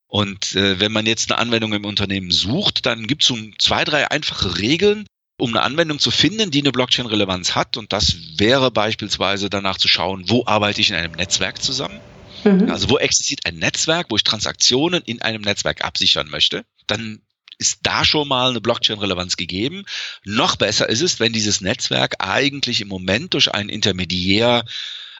[0.08, 3.84] Und äh, wenn man jetzt eine Anwendung im Unternehmen sucht, dann gibt es so zwei,
[3.84, 5.06] drei einfache Regeln,
[5.38, 7.78] um eine Anwendung zu finden, die eine Blockchain-Relevanz hat.
[7.78, 12.00] Und das wäre beispielsweise danach zu schauen, wo arbeite ich in einem Netzwerk zusammen
[12.46, 12.72] Mhm.
[12.72, 17.22] Also wo existiert ein Netzwerk, wo ich Transaktionen in einem Netzwerk absichern möchte, dann
[17.58, 19.86] ist da schon mal eine Blockchain-Relevanz gegeben.
[20.24, 24.66] Noch besser ist es, wenn dieses Netzwerk eigentlich im Moment durch einen Intermediär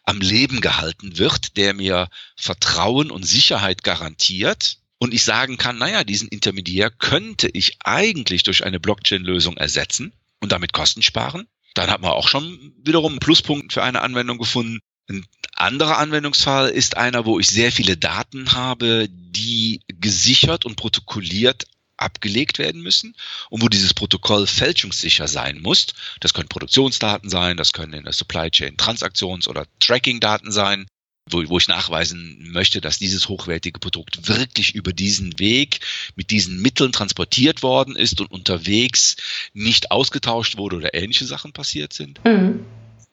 [0.04, 6.04] am Leben gehalten wird, der mir Vertrauen und Sicherheit garantiert und ich sagen kann, naja,
[6.04, 11.48] diesen Intermediär könnte ich eigentlich durch eine Blockchain-Lösung ersetzen und damit Kosten sparen.
[11.74, 14.80] Dann hat man auch schon wiederum einen Pluspunkt für eine Anwendung gefunden.
[15.08, 21.66] Ein anderer Anwendungsfall ist einer, wo ich sehr viele Daten habe, die gesichert und protokolliert
[21.98, 23.16] abgelegt werden müssen
[23.50, 25.88] und wo dieses Protokoll fälschungssicher sein muss.
[26.20, 30.88] Das können Produktionsdaten sein, das können in der Supply Chain Transaktions- oder Tracking-Daten sein,
[31.30, 35.80] wo, wo ich nachweisen möchte, dass dieses hochwertige Produkt wirklich über diesen Weg
[36.16, 39.16] mit diesen Mitteln transportiert worden ist und unterwegs
[39.54, 42.24] nicht ausgetauscht wurde oder ähnliche Sachen passiert sind.
[42.26, 42.66] Mhm.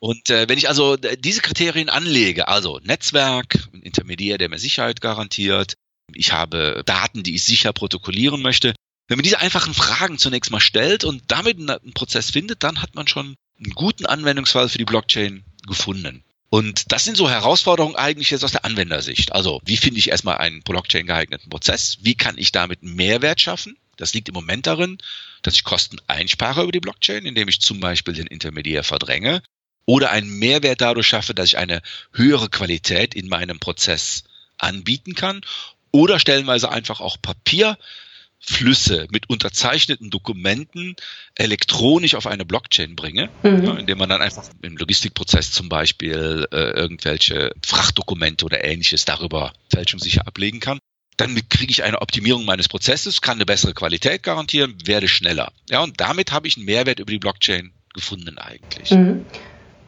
[0.03, 5.01] Und äh, wenn ich also diese Kriterien anlege, also Netzwerk, ein Intermediär, der mir Sicherheit
[5.01, 5.75] garantiert,
[6.13, 8.75] ich habe Daten, die ich sicher protokollieren möchte,
[9.07, 12.97] wenn man diese einfachen Fragen zunächst mal stellt und damit einen Prozess findet, dann hat
[12.97, 16.25] man schon einen guten Anwendungsfall für die Blockchain gefunden.
[16.51, 19.31] Und das sind so Herausforderungen eigentlich jetzt aus der Anwendersicht.
[19.31, 21.99] Also, wie finde ich erstmal einen Blockchain geeigneten Prozess?
[22.01, 23.79] Wie kann ich damit Mehrwert schaffen?
[23.99, 24.99] Das liegt im Moment darin,
[25.43, 29.45] dass ich Kosten einspare über die Blockchain, indem ich zum Beispiel den Intermediär verdränge
[29.87, 34.25] oder einen Mehrwert dadurch schaffe, dass ich eine höhere Qualität in meinem Prozess
[34.59, 35.43] anbieten kann
[35.91, 40.97] oder stellenweise einfach auch Papierflüsse mit unterzeichneten Dokumenten
[41.37, 43.65] elektronisch auf eine Blockchain bringe, mhm.
[43.65, 49.53] ja, indem man dann einfach im Logistikprozess zum Beispiel äh, irgendwelche Frachtdokumente oder ähnliches darüber
[49.71, 50.79] fälschungssicher ablegen kann.
[51.19, 55.53] dann kriege ich eine Optimierung meines Prozesses, kann eine bessere Qualität garantieren, werde schneller.
[55.69, 58.91] Ja, und damit habe ich einen Mehrwert über die Blockchain gefunden eigentlich.
[58.91, 59.27] Mhm.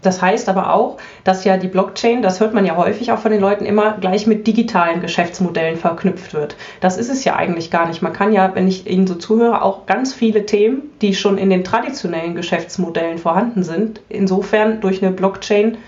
[0.04, 3.32] Das heißt aber auch, dass ja die Blockchain, das hört man ja häufig auch von
[3.32, 6.56] den Leuten immer, gleich mit digitalen Geschäftsmodellen verknüpft wird.
[6.80, 8.02] Das ist es ja eigentlich gar nicht.
[8.02, 11.50] Man kann ja, wenn ich Ihnen so zuhöre, auch ganz viele Themen, die schon in
[11.50, 15.78] den traditionellen Geschäftsmodellen vorhanden sind, insofern durch eine Blockchain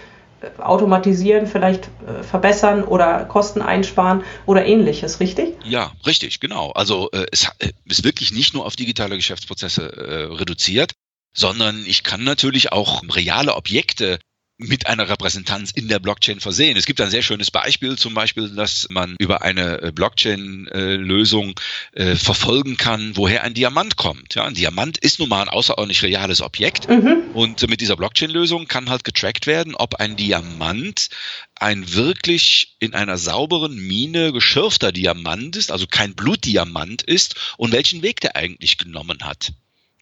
[0.40, 5.57] äh, automatisieren, vielleicht äh, verbessern oder Kosten einsparen oder ähnliches, richtig?
[5.64, 6.72] Ja, richtig, genau.
[6.72, 7.50] Also äh, es
[7.87, 9.92] ist wirklich nicht nur auf digitale Geschäftsprozesse
[10.38, 10.92] reduziert,
[11.37, 14.18] sondern ich kann natürlich auch reale Objekte
[14.59, 16.77] mit einer Repräsentanz in der Blockchain versehen.
[16.77, 21.61] Es gibt ein sehr schönes Beispiel, zum Beispiel, dass man über eine äh, Blockchain-Lösung
[21.92, 24.35] äh, verfolgen kann, woher ein Diamant kommt.
[24.35, 27.25] Ja, ein Diamant ist nun mal ein außerordentlich reales Objekt mhm.
[27.35, 31.11] und mit dieser Blockchain-Lösung kann halt getrackt werden, ob ein Diamant
[31.55, 38.03] ein wirklich in einer sauberen Mine geschürfter Diamant ist, also kein Blutdiamant ist und welchen
[38.03, 39.53] Weg der eigentlich genommen hat.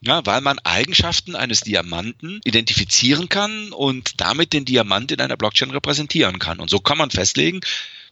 [0.06, 5.70] Ja, weil man Eigenschaften eines Diamanten identifizieren kann und damit den Diamant in einer Blockchain
[5.70, 6.60] repräsentieren kann.
[6.60, 7.60] Und so kann man festlegen,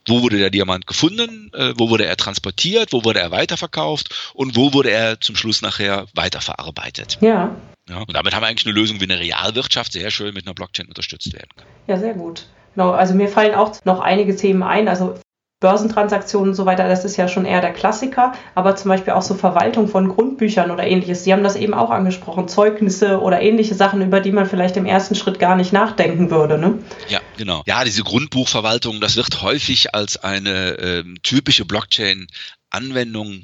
[0.07, 4.57] wo wurde der Diamant gefunden, äh, wo wurde er transportiert, wo wurde er weiterverkauft und
[4.57, 7.19] wo wurde er zum Schluss nachher weiterverarbeitet.
[7.21, 7.55] Ja.
[7.89, 7.99] ja.
[7.99, 10.87] Und damit haben wir eigentlich eine Lösung, wie eine Realwirtschaft sehr schön mit einer Blockchain
[10.87, 11.67] unterstützt werden kann.
[11.87, 12.47] Ja, sehr gut.
[12.75, 14.89] Genau, also mir fallen auch noch einige Themen ein.
[14.89, 15.19] Also
[15.62, 19.22] Börsentransaktionen und so weiter, das ist ja schon eher der Klassiker, aber zum Beispiel auch
[19.22, 21.25] so Verwaltung von Grundbüchern oder ähnliches.
[21.25, 24.85] Sie haben das eben auch angesprochen, Zeugnisse oder ähnliche Sachen, über die man vielleicht im
[24.85, 26.59] ersten Schritt gar nicht nachdenken würde.
[26.59, 26.79] Ne?
[27.09, 27.62] Ja, genau.
[27.66, 33.42] Ja, diese Grundbuchverwaltung, das wird häufig als eine äh, typische Blockchain-Anwendung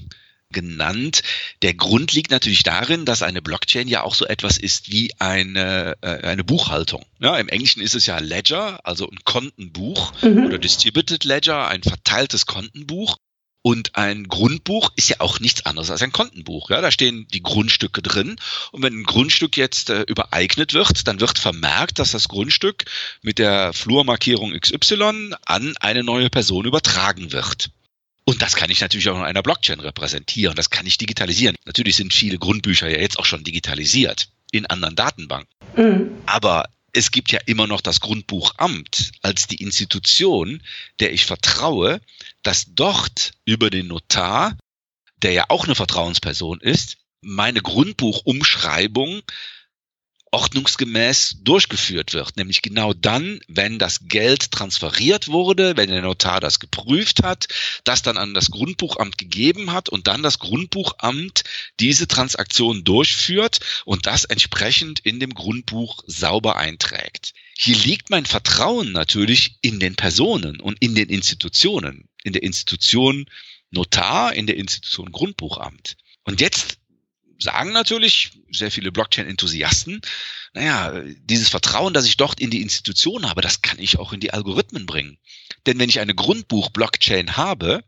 [0.51, 1.23] genannt.
[1.63, 5.97] Der Grund liegt natürlich darin, dass eine Blockchain ja auch so etwas ist wie eine,
[6.01, 7.05] äh, eine Buchhaltung.
[7.21, 10.47] Ja, Im Englischen ist es ja Ledger, also ein Kontenbuch mhm.
[10.47, 13.17] oder Distributed Ledger, ein verteiltes Kontenbuch.
[13.61, 16.71] Und ein Grundbuch ist ja auch nichts anderes als ein Kontenbuch.
[16.71, 18.37] Ja, da stehen die Grundstücke drin.
[18.71, 22.85] Und wenn ein Grundstück jetzt äh, übereignet wird, dann wird vermerkt, dass das Grundstück
[23.21, 27.71] mit der Flurmarkierung XY an eine neue Person übertragen wird.
[28.29, 30.55] Und das kann ich natürlich auch in einer Blockchain repräsentieren.
[30.55, 31.57] Das kann ich digitalisieren.
[31.64, 35.49] Natürlich sind viele Grundbücher ja jetzt auch schon digitalisiert in anderen Datenbanken.
[35.75, 36.11] Mhm.
[36.27, 40.62] Aber es gibt ja immer noch das Grundbuchamt als die Institution,
[41.01, 42.03] der ich vertraue,
[42.43, 44.59] dass dort über den Notar,
[45.23, 49.23] der ja auch eine Vertrauensperson ist, meine Grundbuchumschreibung
[50.31, 52.37] ordnungsgemäß durchgeführt wird.
[52.37, 57.47] Nämlich genau dann, wenn das Geld transferiert wurde, wenn der Notar das geprüft hat,
[57.85, 61.45] das dann an das Grundbuchamt gegeben hat und dann das Grundbuchamt
[61.81, 67.33] diese Transaktion durchführt und das entsprechend in dem Grundbuch sauber einträgt.
[67.57, 73.27] Hier liegt mein Vertrauen natürlich in den Personen und in den Institutionen, in der Institution
[73.71, 75.97] Notar, in der Institution Grundbuchamt.
[76.25, 76.79] Und jetzt
[77.38, 80.01] sagen natürlich sehr viele Blockchain-Enthusiasten,
[80.55, 84.20] naja, dieses Vertrauen, das ich dort in die Institution habe, das kann ich auch in
[84.20, 85.18] die Algorithmen bringen.
[85.66, 87.85] Denn wenn ich eine Grundbuch-Blockchain habe,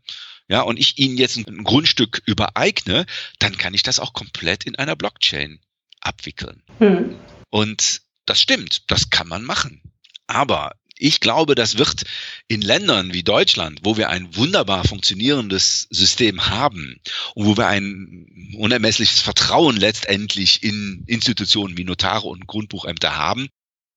[0.47, 3.05] ja, und ich Ihnen jetzt ein Grundstück übereigne,
[3.39, 5.59] dann kann ich das auch komplett in einer Blockchain
[6.01, 6.63] abwickeln.
[6.79, 7.17] Hm.
[7.49, 9.81] Und das stimmt, das kann man machen.
[10.27, 12.03] Aber ich glaube, das wird
[12.47, 17.01] in Ländern wie Deutschland, wo wir ein wunderbar funktionierendes System haben
[17.33, 23.49] und wo wir ein unermessliches Vertrauen letztendlich in Institutionen wie Notare und Grundbuchämter haben,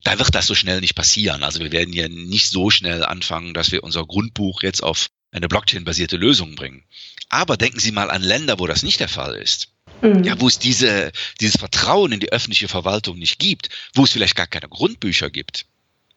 [0.03, 1.43] da wird das so schnell nicht passieren.
[1.43, 5.49] Also wir werden ja nicht so schnell anfangen, dass wir unser Grundbuch jetzt auf eine
[5.49, 6.85] Blockchain-basierte Lösung bringen.
[7.29, 9.75] Aber denken Sie mal an Länder, wo das nicht der Fall ist.
[10.01, 10.25] Mhm.
[10.25, 14.37] Ja, wo es diese, dieses Vertrauen in die öffentliche Verwaltung nicht gibt, wo es vielleicht
[14.37, 15.67] gar keine Grundbücher gibt.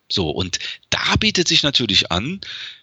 [0.10, 2.40] So, und da bietet sich natürlich an,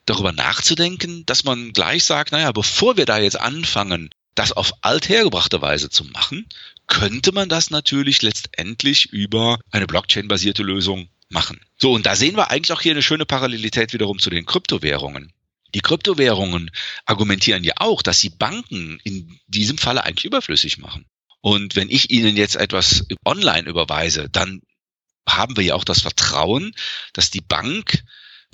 [0.06, 5.62] darüber nachzudenken, dass man gleich sagt, naja, bevor wir da jetzt anfangen, das auf althergebrachte
[5.62, 6.46] Weise zu machen,
[6.86, 11.60] könnte man das natürlich letztendlich über eine Blockchain-basierte Lösung machen.
[11.78, 15.32] So, und da sehen wir eigentlich auch hier eine schöne Parallelität wiederum zu den Kryptowährungen.
[15.74, 16.70] Die Kryptowährungen
[17.04, 21.06] argumentieren ja auch, dass sie Banken in diesem Falle eigentlich überflüssig machen.
[21.40, 24.62] Und wenn ich Ihnen jetzt etwas online überweise, dann
[25.28, 26.74] haben wir ja auch das Vertrauen,
[27.12, 28.04] dass die Bank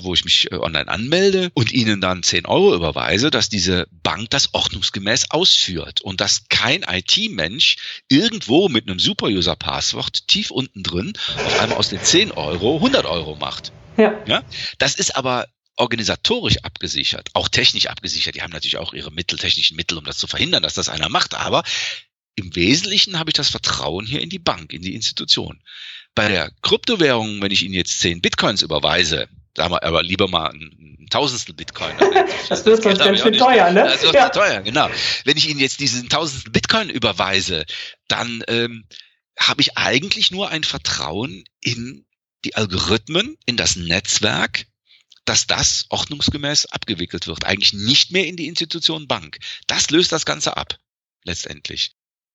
[0.05, 4.31] wo ich mich äh, online anmelde und Ihnen dann 10 Euro überweise, dass diese Bank
[4.31, 7.77] das ordnungsgemäß ausführt und dass kein IT-Mensch
[8.09, 11.13] irgendwo mit einem Super-User-Passwort tief unten drin
[11.45, 13.73] auf einmal aus den 10 Euro 100 Euro macht.
[13.97, 14.19] Ja.
[14.27, 14.43] ja.
[14.79, 18.35] Das ist aber organisatorisch abgesichert, auch technisch abgesichert.
[18.35, 21.09] Die haben natürlich auch ihre Mittel, technischen Mittel, um das zu verhindern, dass das einer
[21.09, 21.35] macht.
[21.35, 21.63] Aber
[22.35, 25.63] im Wesentlichen habe ich das Vertrauen hier in die Bank, in die Institution.
[26.15, 30.51] Bei der Kryptowährung, wenn ich Ihnen jetzt 10 Bitcoins überweise, sagen wir aber lieber mal
[30.51, 31.95] ein, ein Tausendstel Bitcoin.
[32.49, 33.85] das wird sonst ganz schön teuer, ne?
[33.85, 34.29] Das wird ja.
[34.29, 34.89] teuer, genau.
[35.25, 37.65] Wenn ich Ihnen jetzt diesen Tausendstel Bitcoin überweise,
[38.09, 38.85] dann ähm,
[39.39, 42.07] habe ich eigentlich nur ein Vertrauen in
[42.45, 44.67] die Algorithmen, in das Netzwerk,
[45.25, 47.45] dass das ordnungsgemäß abgewickelt wird.
[47.45, 49.39] Eigentlich nicht mehr in die Institution Bank.
[49.67, 50.79] Das löst das Ganze ab,
[51.25, 51.93] letztendlich.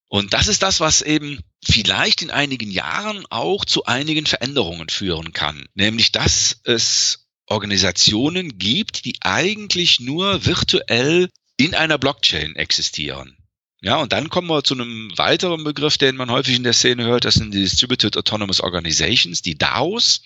[0.08, 5.34] Und das ist das, was eben vielleicht in einigen Jahren auch zu einigen Veränderungen führen
[5.34, 5.68] kann.
[5.74, 13.38] Nämlich, dass es Organisationen gibt, die eigentlich nur virtuell in einer Blockchain existieren.
[13.82, 17.06] Ja, und dann kommen wir zu einem weiteren Begriff, den man häufig in der Szene
[17.06, 17.26] hört.
[17.26, 20.22] Das sind die Distributed Autonomous Organizations, die DAOs.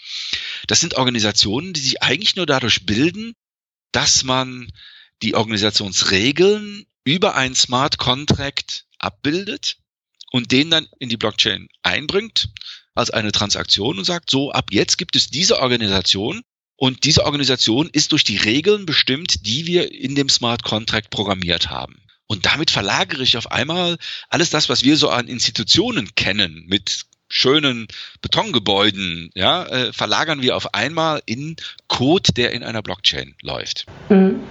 [0.67, 3.33] Das sind Organisationen, die sich eigentlich nur dadurch bilden,
[3.91, 4.71] dass man
[5.21, 9.77] die Organisationsregeln über ein Smart Contract abbildet
[10.31, 12.49] und den dann in die Blockchain einbringt
[12.95, 16.41] als eine Transaktion und sagt, so ab jetzt gibt es diese Organisation
[16.75, 21.69] und diese Organisation ist durch die Regeln bestimmt, die wir in dem Smart Contract programmiert
[21.69, 22.01] haben.
[22.27, 23.97] Und damit verlagere ich auf einmal
[24.29, 27.87] alles das, was wir so an Institutionen kennen, mit schönen
[28.21, 31.55] Betongebäuden, ja, äh, verlagern wir auf einmal in
[31.87, 33.85] Code, der in einer Blockchain läuft.
[34.09, 34.41] Mhm.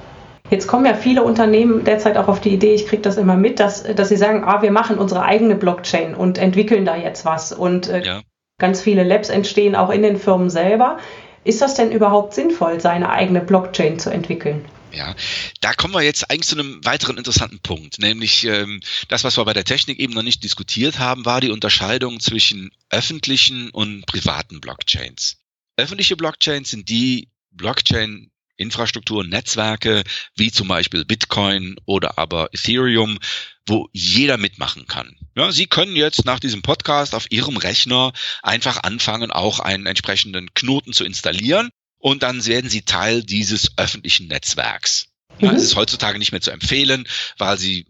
[0.50, 3.60] Jetzt kommen ja viele Unternehmen derzeit auch auf die Idee, ich kriege das immer mit,
[3.60, 7.52] dass, dass sie sagen, ah, wir machen unsere eigene Blockchain und entwickeln da jetzt was.
[7.52, 8.22] Und äh, ja.
[8.58, 10.98] ganz viele Labs entstehen auch in den Firmen selber.
[11.44, 14.64] Ist das denn überhaupt sinnvoll, seine eigene Blockchain zu entwickeln?
[14.92, 15.14] Ja,
[15.60, 19.44] da kommen wir jetzt eigentlich zu einem weiteren interessanten Punkt, nämlich ähm, das, was wir
[19.44, 24.60] bei der Technik eben noch nicht diskutiert haben, war die Unterscheidung zwischen öffentlichen und privaten
[24.60, 25.36] Blockchains.
[25.76, 30.02] Öffentliche Blockchains sind die Blockchain Infrastruktur, Netzwerke
[30.36, 33.18] wie zum Beispiel Bitcoin oder aber Ethereum,
[33.66, 35.16] wo jeder mitmachen kann.
[35.34, 40.52] Ja, Sie können jetzt nach diesem Podcast auf Ihrem Rechner einfach anfangen, auch einen entsprechenden
[40.54, 45.07] Knoten zu installieren und dann werden Sie Teil dieses öffentlichen Netzwerks.
[45.38, 45.56] Ja, mhm.
[45.56, 47.86] Es ist heutzutage nicht mehr zu empfehlen, weil sie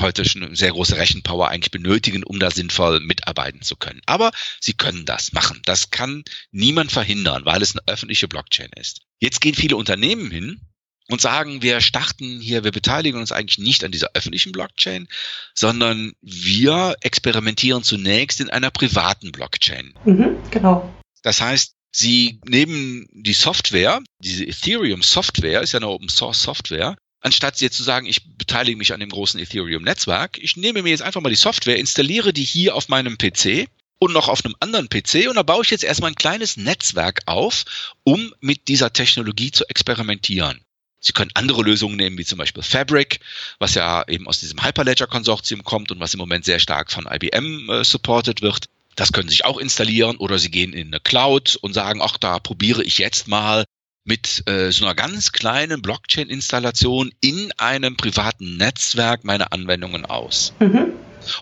[0.00, 4.00] heute schon eine sehr große Rechenpower eigentlich benötigen, um da sinnvoll mitarbeiten zu können.
[4.06, 5.60] Aber sie können das machen.
[5.64, 9.02] Das kann niemand verhindern, weil es eine öffentliche Blockchain ist.
[9.18, 10.60] Jetzt gehen viele Unternehmen hin
[11.08, 15.08] und sagen, wir starten hier, wir beteiligen uns eigentlich nicht an dieser öffentlichen Blockchain,
[15.54, 19.94] sondern wir experimentieren zunächst in einer privaten Blockchain.
[20.04, 20.92] Mhm, genau.
[21.22, 26.96] Das heißt, Sie nehmen die Software, diese Ethereum Software, ist ja eine Open Source Software,
[27.20, 30.90] anstatt jetzt zu sagen, ich beteilige mich an dem großen Ethereum Netzwerk, ich nehme mir
[30.90, 34.56] jetzt einfach mal die Software, installiere die hier auf meinem PC und noch auf einem
[34.58, 37.64] anderen PC und da baue ich jetzt erstmal ein kleines Netzwerk auf,
[38.04, 40.60] um mit dieser Technologie zu experimentieren.
[40.98, 43.20] Sie können andere Lösungen nehmen, wie zum Beispiel Fabric,
[43.58, 47.68] was ja eben aus diesem Hyperledger-Konsortium kommt und was im Moment sehr stark von IBM
[47.68, 48.66] äh, supported wird.
[48.94, 52.18] Das können Sie sich auch installieren oder Sie gehen in eine Cloud und sagen, ach,
[52.18, 53.64] da probiere ich jetzt mal
[54.04, 60.54] mit äh, so einer ganz kleinen Blockchain-Installation in einem privaten Netzwerk meine Anwendungen aus.
[60.58, 60.92] Mhm.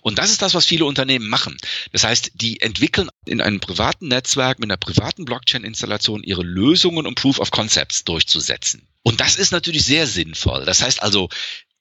[0.02, 1.56] Und das ist das, was viele Unternehmen machen.
[1.92, 7.14] Das heißt, die entwickeln in einem privaten Netzwerk mit einer privaten Blockchain-Installation ihre Lösungen, um
[7.14, 8.86] Proof of Concepts durchzusetzen.
[9.02, 10.66] Und das ist natürlich sehr sinnvoll.
[10.66, 11.30] Das heißt also,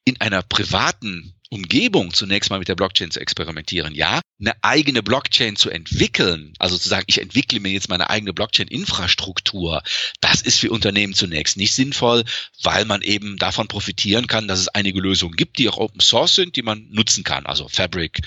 [0.05, 3.95] in einer privaten Umgebung zunächst mal mit der Blockchain zu experimentieren.
[3.95, 8.33] Ja, eine eigene Blockchain zu entwickeln, also zu sagen, ich entwickle mir jetzt meine eigene
[8.33, 9.81] Blockchain-Infrastruktur,
[10.21, 12.23] das ist für Unternehmen zunächst nicht sinnvoll,
[12.61, 16.35] weil man eben davon profitieren kann, dass es einige Lösungen gibt, die auch Open Source
[16.35, 17.45] sind, die man nutzen kann.
[17.45, 18.19] Also Fabric,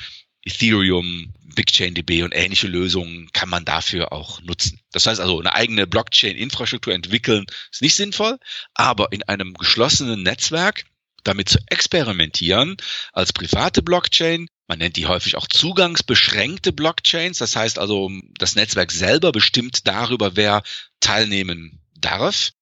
[0.45, 4.81] Ethereum, BigchainDB und ähnliche Lösungen kann man dafür auch nutzen.
[4.91, 8.39] Das heißt also, eine eigene Blockchain-Infrastruktur entwickeln ist nicht sinnvoll,
[8.75, 10.85] aber in einem geschlossenen Netzwerk
[11.25, 12.77] damit zu experimentieren
[13.13, 14.49] als private Blockchain.
[14.67, 17.39] Man nennt die häufig auch zugangsbeschränkte Blockchains.
[17.39, 20.63] Das heißt also, das Netzwerk selber bestimmt darüber, wer
[21.01, 22.53] teilnehmen darf.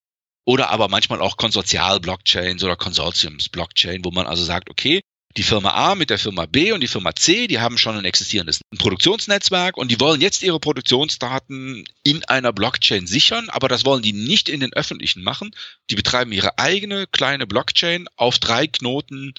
[0.43, 5.01] Oder aber manchmal auch Konsortial-Blockchains oder Konsortiums-Blockchain, wo man also sagt, okay,
[5.37, 8.05] die Firma A mit der Firma B und die Firma C, die haben schon ein
[8.05, 14.01] existierendes Produktionsnetzwerk und die wollen jetzt ihre Produktionsdaten in einer Blockchain sichern, aber das wollen
[14.01, 15.51] die nicht in den öffentlichen machen.
[15.89, 19.33] Die betreiben ihre eigene kleine Blockchain auf drei Knoten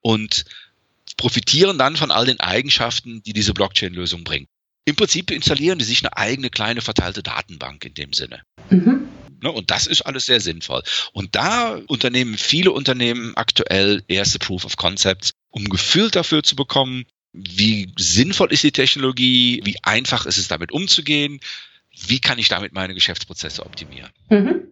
[0.00, 0.44] und
[1.16, 4.48] profitieren dann von all den Eigenschaften, die diese Blockchain-Lösung bringt.
[4.84, 8.42] Im Prinzip installieren die sich eine eigene kleine verteilte Datenbank in dem Sinne.
[8.70, 9.05] Mhm.
[9.42, 9.50] Ne?
[9.50, 10.82] Und das ist alles sehr sinnvoll.
[11.12, 17.04] Und da unternehmen viele Unternehmen aktuell erste Proof of Concepts, um Gefühl dafür zu bekommen,
[17.32, 21.40] wie sinnvoll ist die Technologie, wie einfach ist es damit umzugehen,
[22.06, 24.10] wie kann ich damit meine Geschäftsprozesse optimieren.
[24.30, 24.62] Mhm.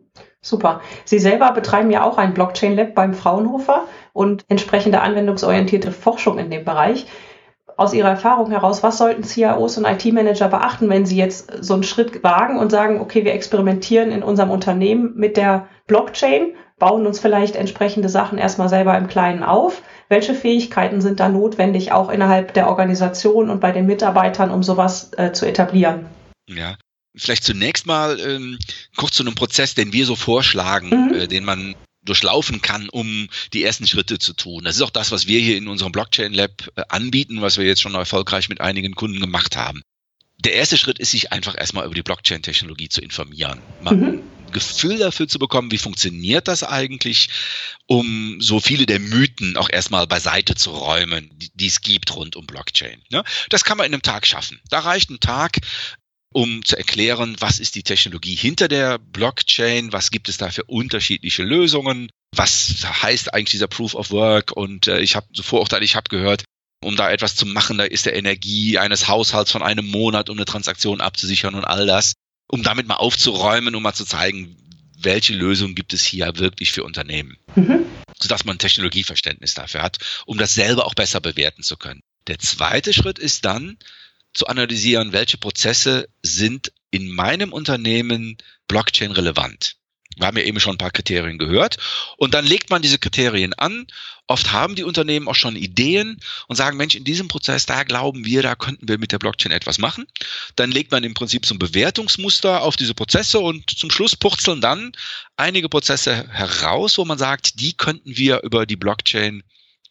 [0.40, 0.83] Super.
[1.05, 6.50] Sie selber betreiben ja auch ein Blockchain Lab beim Fraunhofer und entsprechende anwendungsorientierte Forschung in
[6.50, 7.07] dem Bereich.
[7.77, 11.83] Aus Ihrer Erfahrung heraus, was sollten CIOs und IT-Manager beachten, wenn sie jetzt so einen
[11.83, 17.21] Schritt wagen und sagen, okay, wir experimentieren in unserem Unternehmen mit der Blockchain, bauen uns
[17.21, 19.83] vielleicht entsprechende Sachen erstmal selber im Kleinen auf.
[20.09, 25.11] Welche Fähigkeiten sind da notwendig, auch innerhalb der Organisation und bei den Mitarbeitern, um sowas
[25.17, 26.07] äh, zu etablieren?
[26.46, 26.77] Ja,
[27.17, 28.59] vielleicht zunächst mal ähm,
[28.96, 31.15] kurz zu einem Prozess, den wir so vorschlagen, mhm.
[31.15, 31.75] äh, den man
[32.05, 34.65] durchlaufen kann, um die ersten Schritte zu tun.
[34.65, 37.65] Das ist auch das, was wir hier in unserem Blockchain Lab äh, anbieten, was wir
[37.65, 39.83] jetzt schon erfolgreich mit einigen Kunden gemacht haben.
[40.38, 43.61] Der erste Schritt ist, sich einfach erstmal über die Blockchain-Technologie zu informieren.
[43.83, 44.05] Mal mhm.
[44.46, 47.31] ein Gefühl dafür zu bekommen, wie funktioniert das eigentlich,
[47.87, 52.37] um so viele der Mythen auch erstmal beiseite zu räumen, die, die es gibt rund
[52.37, 53.02] um Blockchain.
[53.11, 53.25] Ne?
[53.48, 54.61] Das kann man in einem Tag schaffen.
[54.69, 55.59] Da reicht ein Tag,
[56.35, 60.65] um zu erklären, was ist die Technologie hinter der Blockchain, was gibt es da für
[60.65, 65.85] unterschiedliche Lösungen, was heißt eigentlich dieser Proof of Work und äh, ich habe so Vorurteile,
[65.85, 66.45] ich habe gehört,
[66.83, 70.37] um da etwas zu machen, da ist der Energie eines Haushalts von einem Monat, um
[70.37, 72.15] eine Transaktion abzusichern und all das,
[72.49, 74.57] um damit mal aufzuräumen, um mal zu zeigen,
[74.99, 77.87] welche Lösung gibt es hier wirklich für Unternehmen, mhm.
[78.19, 82.01] sodass man Technologieverständnis dafür hat, um das selber auch besser bewerten zu können.
[82.27, 83.79] Der zweite Schritt ist dann,
[84.35, 88.37] zu analysieren, welche Prozesse sind in meinem Unternehmen
[88.69, 89.77] Blockchain relevant.
[90.17, 91.77] Wir haben ja eben schon ein paar Kriterien gehört.
[92.17, 93.87] Und dann legt man diese Kriterien an.
[94.27, 98.25] Oft haben die Unternehmen auch schon Ideen und sagen, Mensch, in diesem Prozess, da glauben
[98.25, 100.07] wir, da könnten wir mit der Blockchain etwas machen.
[100.57, 104.61] Dann legt man im Prinzip so ein Bewertungsmuster auf diese Prozesse und zum Schluss purzeln
[104.61, 104.93] dann
[105.37, 109.43] einige Prozesse heraus, wo man sagt, die könnten wir über die Blockchain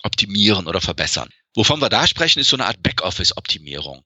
[0.04, 1.30] optimieren oder verbessern.
[1.56, 4.04] Wovon wir da sprechen, ist so eine Art Backoffice-Optimierung.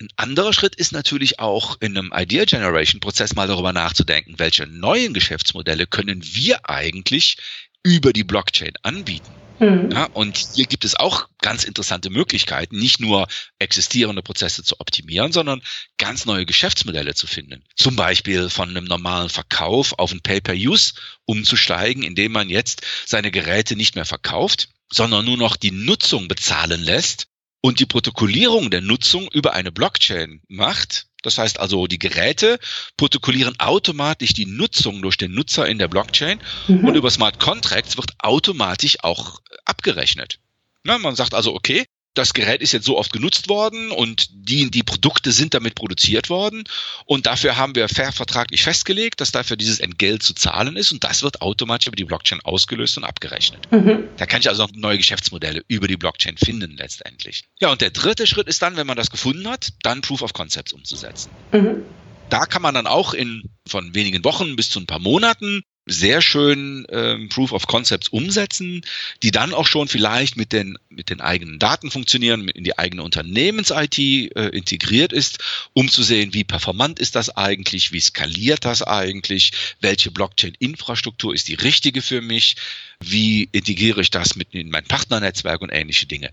[0.00, 4.66] Ein anderer Schritt ist natürlich auch in einem Idea Generation Prozess mal darüber nachzudenken, welche
[4.66, 7.36] neuen Geschäftsmodelle können wir eigentlich
[7.82, 9.32] über die Blockchain anbieten.
[9.58, 9.90] Mhm.
[9.90, 13.26] Ja, und hier gibt es auch ganz interessante Möglichkeiten, nicht nur
[13.58, 15.62] existierende Prozesse zu optimieren, sondern
[15.96, 17.64] ganz neue Geschäftsmodelle zu finden.
[17.74, 20.94] Zum Beispiel von einem normalen Verkauf auf ein Pay-per-Use
[21.24, 26.82] umzusteigen, indem man jetzt seine Geräte nicht mehr verkauft, sondern nur noch die Nutzung bezahlen
[26.82, 27.26] lässt
[27.60, 31.06] und die Protokollierung der Nutzung über eine Blockchain macht.
[31.22, 32.58] Das heißt also, die Geräte
[32.96, 36.84] protokollieren automatisch die Nutzung durch den Nutzer in der Blockchain mhm.
[36.84, 40.38] und über Smart Contracts wird automatisch auch abgerechnet.
[40.84, 41.84] Na, man sagt also, okay,
[42.14, 46.30] das Gerät ist jetzt so oft genutzt worden und die, die Produkte sind damit produziert
[46.30, 46.64] worden
[47.04, 51.04] und dafür haben wir fair vertraglich festgelegt, dass dafür dieses Entgelt zu zahlen ist und
[51.04, 53.70] das wird automatisch über die Blockchain ausgelöst und abgerechnet.
[53.70, 54.04] Mhm.
[54.16, 57.44] Da kann ich also neue Geschäftsmodelle über die Blockchain finden letztendlich.
[57.60, 60.32] Ja, und der dritte Schritt ist dann, wenn man das gefunden hat, dann Proof of
[60.32, 61.30] Concepts umzusetzen.
[61.52, 61.82] Mhm.
[62.30, 66.22] Da kann man dann auch in von wenigen Wochen bis zu ein paar Monaten sehr
[66.22, 68.82] schön ähm, Proof of Concepts umsetzen,
[69.22, 73.02] die dann auch schon vielleicht mit den, mit den eigenen Daten funktionieren, in die eigene
[73.02, 75.38] Unternehmens-IT äh, integriert ist,
[75.72, 81.48] um zu sehen, wie performant ist das eigentlich, wie skaliert das eigentlich, welche Blockchain-Infrastruktur ist
[81.48, 82.56] die richtige für mich,
[83.00, 86.30] wie integriere ich das mit in mein Partnernetzwerk und ähnliche Dinge.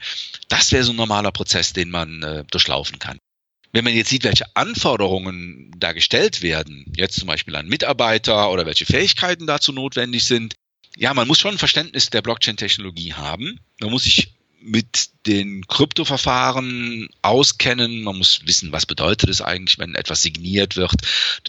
[0.49, 3.19] Das wäre so ein normaler Prozess, den man äh, durchlaufen kann.
[3.71, 8.65] Wenn man jetzt sieht, welche Anforderungen da gestellt werden, jetzt zum Beispiel an Mitarbeiter oder
[8.65, 10.55] welche Fähigkeiten dazu notwendig sind,
[10.97, 13.59] ja, man muss schon ein Verständnis der Blockchain-Technologie haben.
[13.81, 18.03] Man muss sich mit den Kryptoverfahren auskennen.
[18.03, 20.93] Man muss wissen, was bedeutet es eigentlich, wenn etwas signiert wird,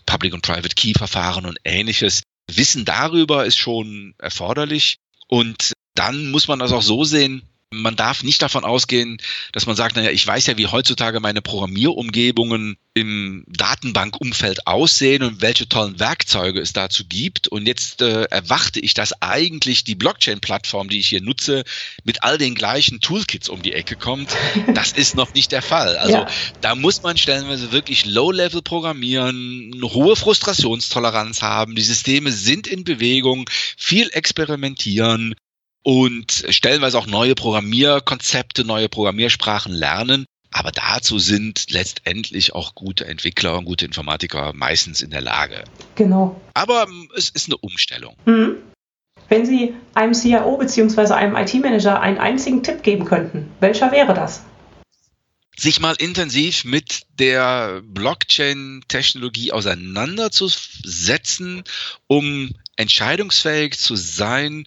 [0.05, 2.23] Public und Private Key Verfahren und ähnliches.
[2.49, 4.99] Wissen darüber ist schon erforderlich.
[5.29, 7.43] Und dann muss man das auch so sehen,
[7.77, 9.18] man darf nicht davon ausgehen,
[9.53, 15.43] dass man sagt, naja, ich weiß ja, wie heutzutage meine Programmierumgebungen im Datenbankumfeld aussehen und
[15.43, 17.47] welche tollen Werkzeuge es dazu gibt.
[17.47, 21.64] Und jetzt äh, erwarte ich, dass eigentlich die Blockchain-Plattform, die ich hier nutze,
[22.05, 24.31] mit all den gleichen Toolkits um die Ecke kommt.
[24.74, 25.99] Das ist noch nicht der Fall.
[25.99, 26.27] Also ja.
[26.62, 31.74] da muss man stellenweise wirklich Low-Level programmieren, eine hohe Frustrationstoleranz haben.
[31.74, 35.35] Die Systeme sind in Bewegung, viel experimentieren
[35.87, 40.26] und stellenweise auch neue Programmierkonzepte, neue Programmiersprachen lernen.
[40.51, 45.62] Aber dazu sind letztendlich auch gute Entwickler und gute Informatiker meistens in der Lage.
[45.95, 46.41] Genau.
[46.55, 48.16] Aber ähm, es ist eine Umstellung.
[48.24, 48.57] Mhm.
[49.28, 51.12] Wenn Sie einem CIO bzw.
[51.12, 54.43] einem IT-Manager einen einzigen Tipp geben könnten, welcher wäre das?
[55.59, 61.64] sich mal intensiv mit der Blockchain-Technologie auseinanderzusetzen,
[62.09, 64.66] um entscheidungsfähig zu sein,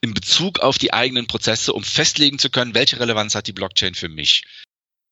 [0.00, 3.94] in Bezug auf die eigenen Prozesse, um festlegen zu können, welche Relevanz hat die Blockchain
[3.94, 4.44] für mich.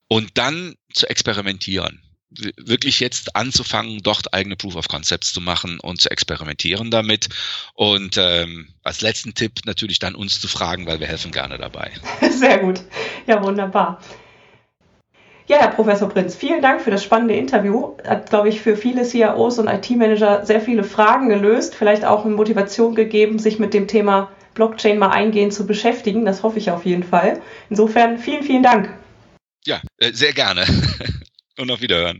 [0.07, 2.01] Und dann zu experimentieren.
[2.57, 7.29] Wirklich jetzt anzufangen, dort eigene Proof of Concepts zu machen und zu experimentieren damit.
[7.73, 11.91] Und ähm, als letzten Tipp natürlich dann uns zu fragen, weil wir helfen gerne dabei.
[12.29, 12.81] Sehr gut.
[13.27, 14.01] Ja, wunderbar.
[15.47, 17.95] Ja, Herr Professor Prinz, vielen Dank für das spannende Interview.
[18.05, 22.35] Hat, glaube ich, für viele CIOs und IT-Manager sehr viele Fragen gelöst, vielleicht auch eine
[22.35, 26.25] Motivation gegeben, sich mit dem Thema Blockchain mal eingehend zu beschäftigen.
[26.25, 27.41] Das hoffe ich auf jeden Fall.
[27.69, 28.89] Insofern vielen, vielen Dank.
[29.65, 30.65] Ja, äh, sehr gerne.
[31.57, 32.19] und auf Wiederhören.